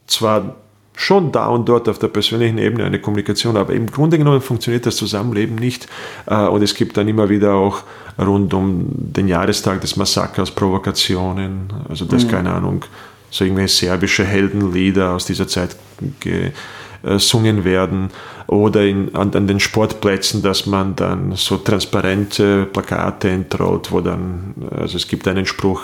zwar 0.08 0.56
schon 0.94 1.32
da 1.32 1.48
und 1.48 1.70
dort 1.70 1.88
auf 1.88 2.00
der 2.00 2.10
persönlichen 2.10 2.58
Ebene 2.58 2.84
eine 2.84 3.00
Kommunikation, 3.00 3.56
aber 3.56 3.72
im 3.72 3.90
Grunde 3.90 4.18
genommen 4.18 4.42
funktioniert 4.42 4.86
das 4.86 4.98
Zusammenleben 4.98 5.56
nicht. 5.56 5.88
Äh, 6.26 6.36
und 6.48 6.62
es 6.62 6.76
gibt 6.76 6.98
dann 6.98 7.08
immer 7.08 7.30
wieder 7.30 7.54
auch 7.54 7.84
rund 8.20 8.54
um 8.54 8.88
den 8.90 9.30
Jahrestag 9.30 9.80
des 9.80 9.96
Massakers 9.96 10.52
Provokationen, 10.52 11.72
also 11.88 12.04
das, 12.04 12.26
mhm. 12.26 12.28
keine 12.28 12.52
Ahnung, 12.54 12.84
so 13.30 13.46
irgendwelche 13.46 13.86
serbische 13.86 14.26
Heldenlieder 14.26 15.12
aus 15.12 15.24
dieser 15.24 15.48
Zeit 15.48 15.78
gesungen 16.20 17.64
werden 17.64 18.10
oder 18.48 18.84
in, 18.84 19.16
an, 19.16 19.34
an, 19.34 19.48
den 19.48 19.62
Sportplätzen, 19.62 20.42
dass 20.42 20.66
man 20.66 20.98
dann 20.98 21.38
so 21.38 21.56
transparente 21.56 22.66
Plakate 22.66 23.30
entrollt, 23.30 23.94
wo 23.94 24.02
dann, 24.02 24.56
also 24.72 24.98
es 24.98 25.08
gibt 25.08 25.26
einen 25.30 25.46
Spruch, 25.46 25.84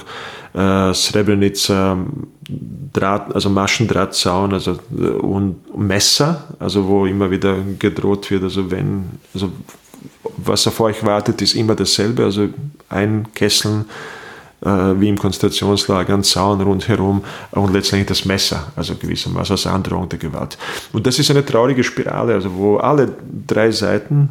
äh, 0.54 0.94
Srebrenica, 0.94 1.98
Draht, 2.92 3.36
also 3.36 3.50
Maschendrahtzaun 3.50 4.54
also, 4.54 4.80
äh, 4.98 5.08
und 5.08 5.78
Messer, 5.78 6.46
also 6.60 6.88
wo 6.88 7.06
immer 7.06 7.30
wieder 7.30 7.58
gedroht 7.78 8.32
wird, 8.32 8.44
also 8.44 8.72
wenn, 8.72 9.06
also 9.34 9.52
was 10.38 10.66
auf 10.68 10.80
euch 10.80 11.04
wartet, 11.04 11.42
ist 11.42 11.56
immer 11.56 11.76
dasselbe, 11.76 12.24
also 12.24 12.50
ein 12.90 13.28
Kessel 13.36 13.86
äh, 14.62 14.70
wie 15.00 15.10
im 15.10 15.18
Konzentrationslager, 15.18 16.14
ein 16.14 16.24
Zaun 16.24 16.62
rundherum 16.62 17.24
und 17.52 17.74
letztendlich 17.74 18.08
das 18.08 18.26
Messer, 18.26 18.72
also 18.76 18.96
gewissermaßen 18.96 19.54
als 19.54 19.68
Androhung 19.68 20.10
der 20.10 20.20
Gewalt. 20.20 20.58
Und 20.92 21.06
das 21.06 21.20
ist 21.20 21.30
eine 21.30 21.46
traurige 21.46 21.84
Spirale, 21.84 22.34
also 22.34 22.54
wo 22.56 22.78
alle 22.78 23.14
drei 23.48 23.72
Seiten 23.72 24.30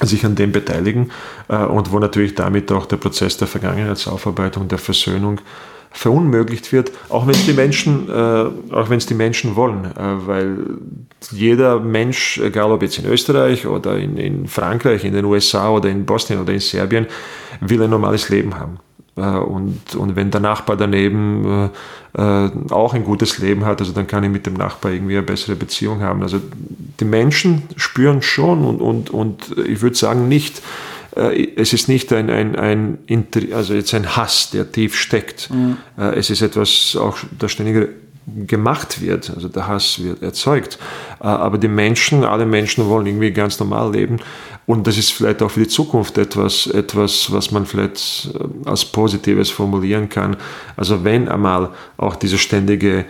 sich 0.00 0.24
an 0.24 0.34
dem 0.34 0.52
beteiligen 0.52 1.10
äh, 1.48 1.56
und 1.56 1.92
wo 1.92 1.98
natürlich 1.98 2.34
damit 2.34 2.72
auch 2.72 2.86
der 2.86 2.96
Prozess 2.96 3.36
der 3.36 3.48
Vergangenheitsaufarbeitung, 3.48 4.68
der 4.68 4.78
Versöhnung 4.78 5.40
verunmöglicht 5.92 6.72
wird, 6.72 6.90
auch 7.10 7.26
wenn 7.26 7.34
es 7.34 7.44
die 7.44 7.52
Menschen, 7.52 8.08
äh, 8.08 8.12
auch 8.12 8.88
wenn 8.88 8.96
es 8.96 9.06
die 9.06 9.14
Menschen 9.14 9.56
wollen, 9.56 9.84
äh, 9.84 10.26
weil 10.26 10.58
jeder 11.30 11.78
Mensch, 11.80 12.38
egal 12.38 12.72
ob 12.72 12.82
jetzt 12.82 12.98
in 12.98 13.06
Österreich 13.06 13.66
oder 13.66 13.98
in, 13.98 14.16
in 14.16 14.46
Frankreich, 14.48 15.04
in 15.04 15.12
den 15.12 15.26
USA 15.26 15.70
oder 15.70 15.90
in 15.90 16.06
Bosnien 16.06 16.40
oder 16.40 16.52
in 16.52 16.60
Serbien, 16.60 17.06
will 17.60 17.82
ein 17.82 17.90
normales 17.90 18.30
Leben 18.30 18.58
haben. 18.58 18.78
Äh, 19.16 19.20
und, 19.20 19.94
und 19.94 20.16
wenn 20.16 20.30
der 20.30 20.40
Nachbar 20.40 20.76
daneben 20.76 21.70
äh, 22.14 22.46
äh, 22.46 22.50
auch 22.70 22.94
ein 22.94 23.04
gutes 23.04 23.38
Leben 23.38 23.64
hat, 23.64 23.80
also 23.80 23.92
dann 23.92 24.06
kann 24.06 24.24
ich 24.24 24.30
mit 24.30 24.46
dem 24.46 24.54
Nachbar 24.54 24.92
irgendwie 24.92 25.16
eine 25.16 25.26
bessere 25.26 25.56
Beziehung 25.56 26.00
haben. 26.00 26.22
Also 26.22 26.40
die 27.00 27.04
Menschen 27.04 27.62
spüren 27.76 28.22
schon 28.22 28.64
und, 28.64 28.80
und, 28.80 29.10
und 29.10 29.56
ich 29.66 29.82
würde 29.82 29.96
sagen 29.96 30.28
nicht, 30.28 30.62
äh, 31.16 31.48
es 31.56 31.72
ist 31.72 31.88
nicht 31.88 32.12
ein, 32.12 32.30
ein, 32.30 32.56
ein, 32.56 32.98
also 33.52 33.74
jetzt 33.74 33.94
ein 33.94 34.16
Hass, 34.16 34.50
der 34.50 34.72
tief 34.72 34.96
steckt. 34.96 35.50
Mhm. 35.50 35.76
Äh, 35.98 36.16
es 36.16 36.30
ist 36.30 36.42
etwas, 36.42 36.96
auch 36.98 37.18
der 37.40 37.48
ständige 37.48 37.90
gemacht 38.26 39.00
wird, 39.00 39.30
also 39.34 39.48
der 39.48 39.66
Hass 39.66 40.02
wird 40.02 40.22
erzeugt. 40.22 40.78
Äh, 41.20 41.26
aber 41.26 41.58
die 41.58 41.68
Menschen, 41.68 42.24
alle 42.24 42.46
Menschen 42.46 42.88
wollen 42.88 43.06
irgendwie 43.06 43.32
ganz 43.32 43.58
normal 43.58 43.92
leben. 43.92 44.18
Und 44.66 44.86
das 44.86 44.96
ist 44.96 45.12
vielleicht 45.12 45.42
auch 45.42 45.50
für 45.50 45.60
die 45.60 45.68
Zukunft 45.68 46.18
etwas, 46.18 46.66
etwas, 46.66 47.32
was 47.32 47.50
man 47.50 47.66
vielleicht 47.66 48.30
äh, 48.34 48.68
als 48.68 48.84
Positives 48.84 49.50
formulieren 49.50 50.08
kann. 50.08 50.36
Also 50.76 51.04
wenn 51.04 51.28
einmal 51.28 51.70
auch 51.96 52.16
diese 52.16 52.38
ständige 52.38 53.04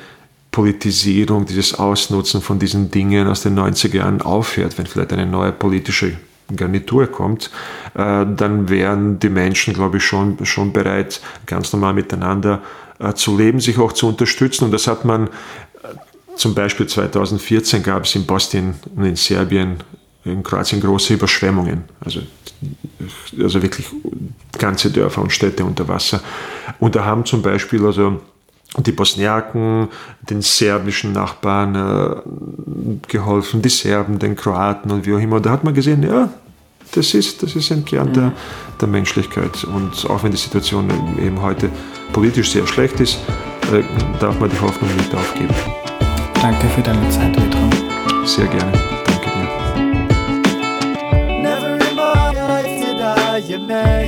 Politisierung, 0.51 1.47
dieses 1.47 1.79
Ausnutzen 1.79 2.43
von 2.43 2.59
diesen 2.59 2.91
Dingen 2.91 3.27
aus 3.27 3.43
den 3.43 3.59
90er 3.59 3.97
Jahren 3.97 4.23
aufhört, 4.23 4.77
wenn 4.79 4.87
vielleicht 4.87 5.13
eine 5.13 5.27
neue 5.27 5.53
politische 5.53 6.17
Garnitur 6.55 7.07
kommt, 7.07 7.51
äh, 7.95 8.27
dann 8.27 8.69
wären 8.69 9.19
die 9.19 9.31
Menschen, 9.31 9.75
glaube 9.75 9.99
ich, 9.99 10.05
schon, 10.05 10.45
schon 10.45 10.73
bereit, 10.73 11.21
ganz 11.47 11.73
normal 11.73 11.95
miteinander 11.95 12.63
zu 13.15 13.37
leben, 13.37 13.61
sich 13.61 13.79
auch 13.79 13.93
zu 13.93 14.09
unterstützen. 14.09 14.65
Und 14.65 14.73
das 14.73 14.87
hat 14.87 15.05
man 15.05 15.29
zum 16.37 16.55
Beispiel 16.55 16.87
2014 16.87 17.83
gab 17.83 18.05
es 18.05 18.15
in 18.15 18.25
Bosnien 18.27 18.75
und 18.97 19.05
in 19.05 19.17
Serbien 19.17 19.83
in 20.25 20.43
Kroatien 20.43 20.81
große 20.81 21.15
Überschwemmungen, 21.15 21.85
also, 22.01 22.21
also 23.41 23.63
wirklich 23.63 23.87
ganze 24.57 24.91
Dörfer 24.91 25.23
und 25.23 25.33
Städte 25.33 25.65
unter 25.65 25.89
Wasser. 25.89 26.21
Und 26.79 26.95
da 26.95 27.05
haben 27.05 27.25
zum 27.25 27.43
Beispiel 27.43 27.85
also 27.85 28.21
die 28.79 28.93
Bosniaken, 28.93 29.89
den 30.31 30.41
serbischen 30.41 31.13
Nachbarn 31.13 31.75
äh, 31.75 33.09
geholfen, 33.09 33.61
die 33.61 33.69
Serben, 33.69 34.19
den 34.19 34.37
Kroaten 34.37 34.91
und 34.91 35.05
wie 35.07 35.15
auch 35.15 35.19
immer. 35.19 35.37
Und 35.37 35.47
da 35.47 35.51
hat 35.51 35.65
man 35.65 35.75
gesehen, 35.75 36.03
ja, 36.03 36.31
das 36.95 37.15
ist, 37.15 37.43
das 37.43 37.57
ist 37.57 37.73
ein 37.73 37.85
Kern 37.85 38.11
mhm. 38.11 38.15
der, 38.15 38.33
der 38.81 38.89
Menschlichkeit. 38.89 39.65
Und 39.65 40.09
auch 40.09 40.23
wenn 40.23 40.31
die 40.31 40.39
Situation 40.39 40.89
eben 41.23 41.43
heute 41.43 41.71
politisch 42.13 42.53
sehr 42.53 42.67
schlecht 42.67 43.01
ist, 43.01 43.19
äh, 43.73 43.83
darf 44.21 44.39
man 44.39 44.51
die 44.51 44.61
Hoffnung 44.61 44.95
nicht 44.97 45.15
aufgeben. 45.15 45.55
Danke 46.41 46.67
für 46.69 46.83
deine 46.83 47.09
Zeit, 47.11 47.35
Vedran. 47.37 47.71
Sehr 48.25 48.47
gerne. 48.47 48.73
you 53.53 53.59
met 53.59 54.02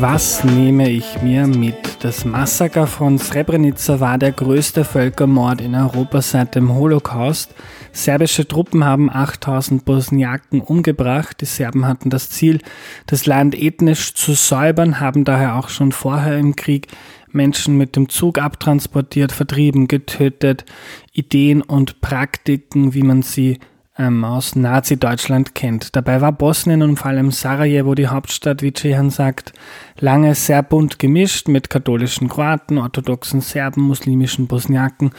Was 0.00 0.42
nehme 0.42 0.88
ich 0.88 1.20
mir 1.20 1.46
mit? 1.46 2.02
Das 2.02 2.24
Massaker 2.24 2.86
von 2.86 3.18
Srebrenica 3.18 4.00
war 4.00 4.16
der 4.16 4.32
größte 4.32 4.84
Völkermord 4.86 5.60
in 5.60 5.74
Europa 5.74 6.22
seit 6.22 6.54
dem 6.54 6.74
Holocaust. 6.74 7.54
Serbische 7.92 8.48
Truppen 8.48 8.84
haben 8.84 9.10
8000 9.10 9.84
Bosniaken 9.84 10.62
umgebracht. 10.62 11.42
Die 11.42 11.44
Serben 11.44 11.86
hatten 11.86 12.08
das 12.08 12.30
Ziel, 12.30 12.60
das 13.06 13.26
Land 13.26 13.54
ethnisch 13.54 14.14
zu 14.14 14.32
säubern, 14.32 14.98
haben 14.98 15.24
daher 15.24 15.56
auch 15.56 15.68
schon 15.68 15.92
vorher 15.92 16.38
im 16.38 16.56
Krieg 16.56 16.88
Menschen 17.30 17.76
mit 17.76 17.94
dem 17.94 18.08
Zug 18.08 18.38
abtransportiert, 18.38 19.30
vertrieben, 19.30 19.88
getötet, 19.88 20.64
Ideen 21.12 21.60
und 21.60 22.00
Praktiken, 22.00 22.94
wie 22.94 23.02
man 23.02 23.20
sie 23.20 23.58
ähm, 23.98 24.24
aus 24.24 24.56
Nazi-Deutschland 24.56 25.54
kennt. 25.54 25.94
Dabei 25.96 26.20
war 26.20 26.32
Bosnien 26.32 26.82
und 26.82 26.96
vor 26.96 27.10
allem 27.10 27.30
Sarajevo, 27.30 27.94
die 27.94 28.08
Hauptstadt, 28.08 28.62
wie 28.62 28.72
Cehan 28.72 29.10
sagt, 29.10 29.52
lange 29.98 30.34
sehr 30.34 30.62
bunt 30.62 30.98
gemischt 30.98 31.48
mit 31.48 31.70
katholischen 31.70 32.28
Kroaten, 32.28 32.78
orthodoxen 32.78 33.40
Serben, 33.40 33.82
muslimischen 33.82 34.46
Bosniaken 34.46 35.10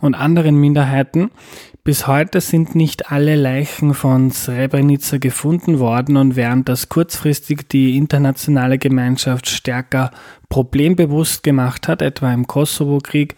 und 0.00 0.14
anderen 0.14 0.56
Minderheiten. 0.56 1.30
Bis 1.86 2.06
heute 2.06 2.40
sind 2.40 2.74
nicht 2.74 3.12
alle 3.12 3.36
Leichen 3.36 3.92
von 3.92 4.30
Srebrenica 4.30 5.18
gefunden 5.18 5.78
worden 5.80 6.16
und 6.16 6.34
während 6.34 6.66
das 6.66 6.88
kurzfristig 6.88 7.68
die 7.68 7.98
internationale 7.98 8.78
Gemeinschaft 8.78 9.50
stärker 9.50 10.10
problembewusst 10.48 11.42
gemacht 11.42 11.86
hat, 11.86 12.00
etwa 12.00 12.32
im 12.32 12.46
Kosovo-Krieg, 12.46 13.36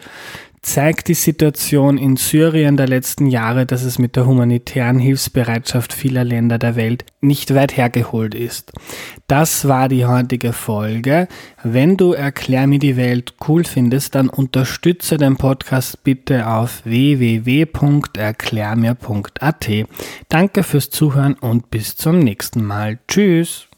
zeigt 0.67 1.09
die 1.09 1.15
Situation 1.15 1.97
in 1.97 2.17
Syrien 2.17 2.77
der 2.77 2.89
letzten 2.89 3.27
Jahre, 3.27 3.65
dass 3.67 3.85
es 3.85 4.01
mit 4.01 4.17
der 4.17 4.27
humanitären 4.27 4.99
Hilfsbereitschaft 4.99 5.93
vieler 5.93 6.25
Länder 6.25 6.59
der 6.59 6.75
Welt 6.75 7.05
nicht 7.21 7.55
weit 7.55 7.77
hergeholt 7.77 8.35
ist. 8.35 8.73
Das 9.29 9.69
war 9.69 9.89
die 9.89 10.07
heutige 10.07 10.53
Folge. 10.53 11.29
Wenn 11.63 11.97
du 11.97 12.13
Erklär 12.13 12.67
mir 12.67 12.81
die 12.81 12.97
Welt 12.97 13.35
cool 13.47 13.63
findest, 13.65 14.17
dann 14.17 14.29
unterstütze 14.29 15.19
den 15.19 15.37
Podcast 15.37 16.03
bitte 16.03 16.49
auf 16.49 16.85
www.erklärmir.at. 16.85 19.71
Danke 20.29 20.65
fürs 20.65 20.91
Zuhören 20.91 21.35
und 21.35 21.71
bis 21.71 21.95
zum 21.97 22.19
nächsten 22.19 22.65
Mal. 22.65 22.99
Tschüss. 23.07 23.69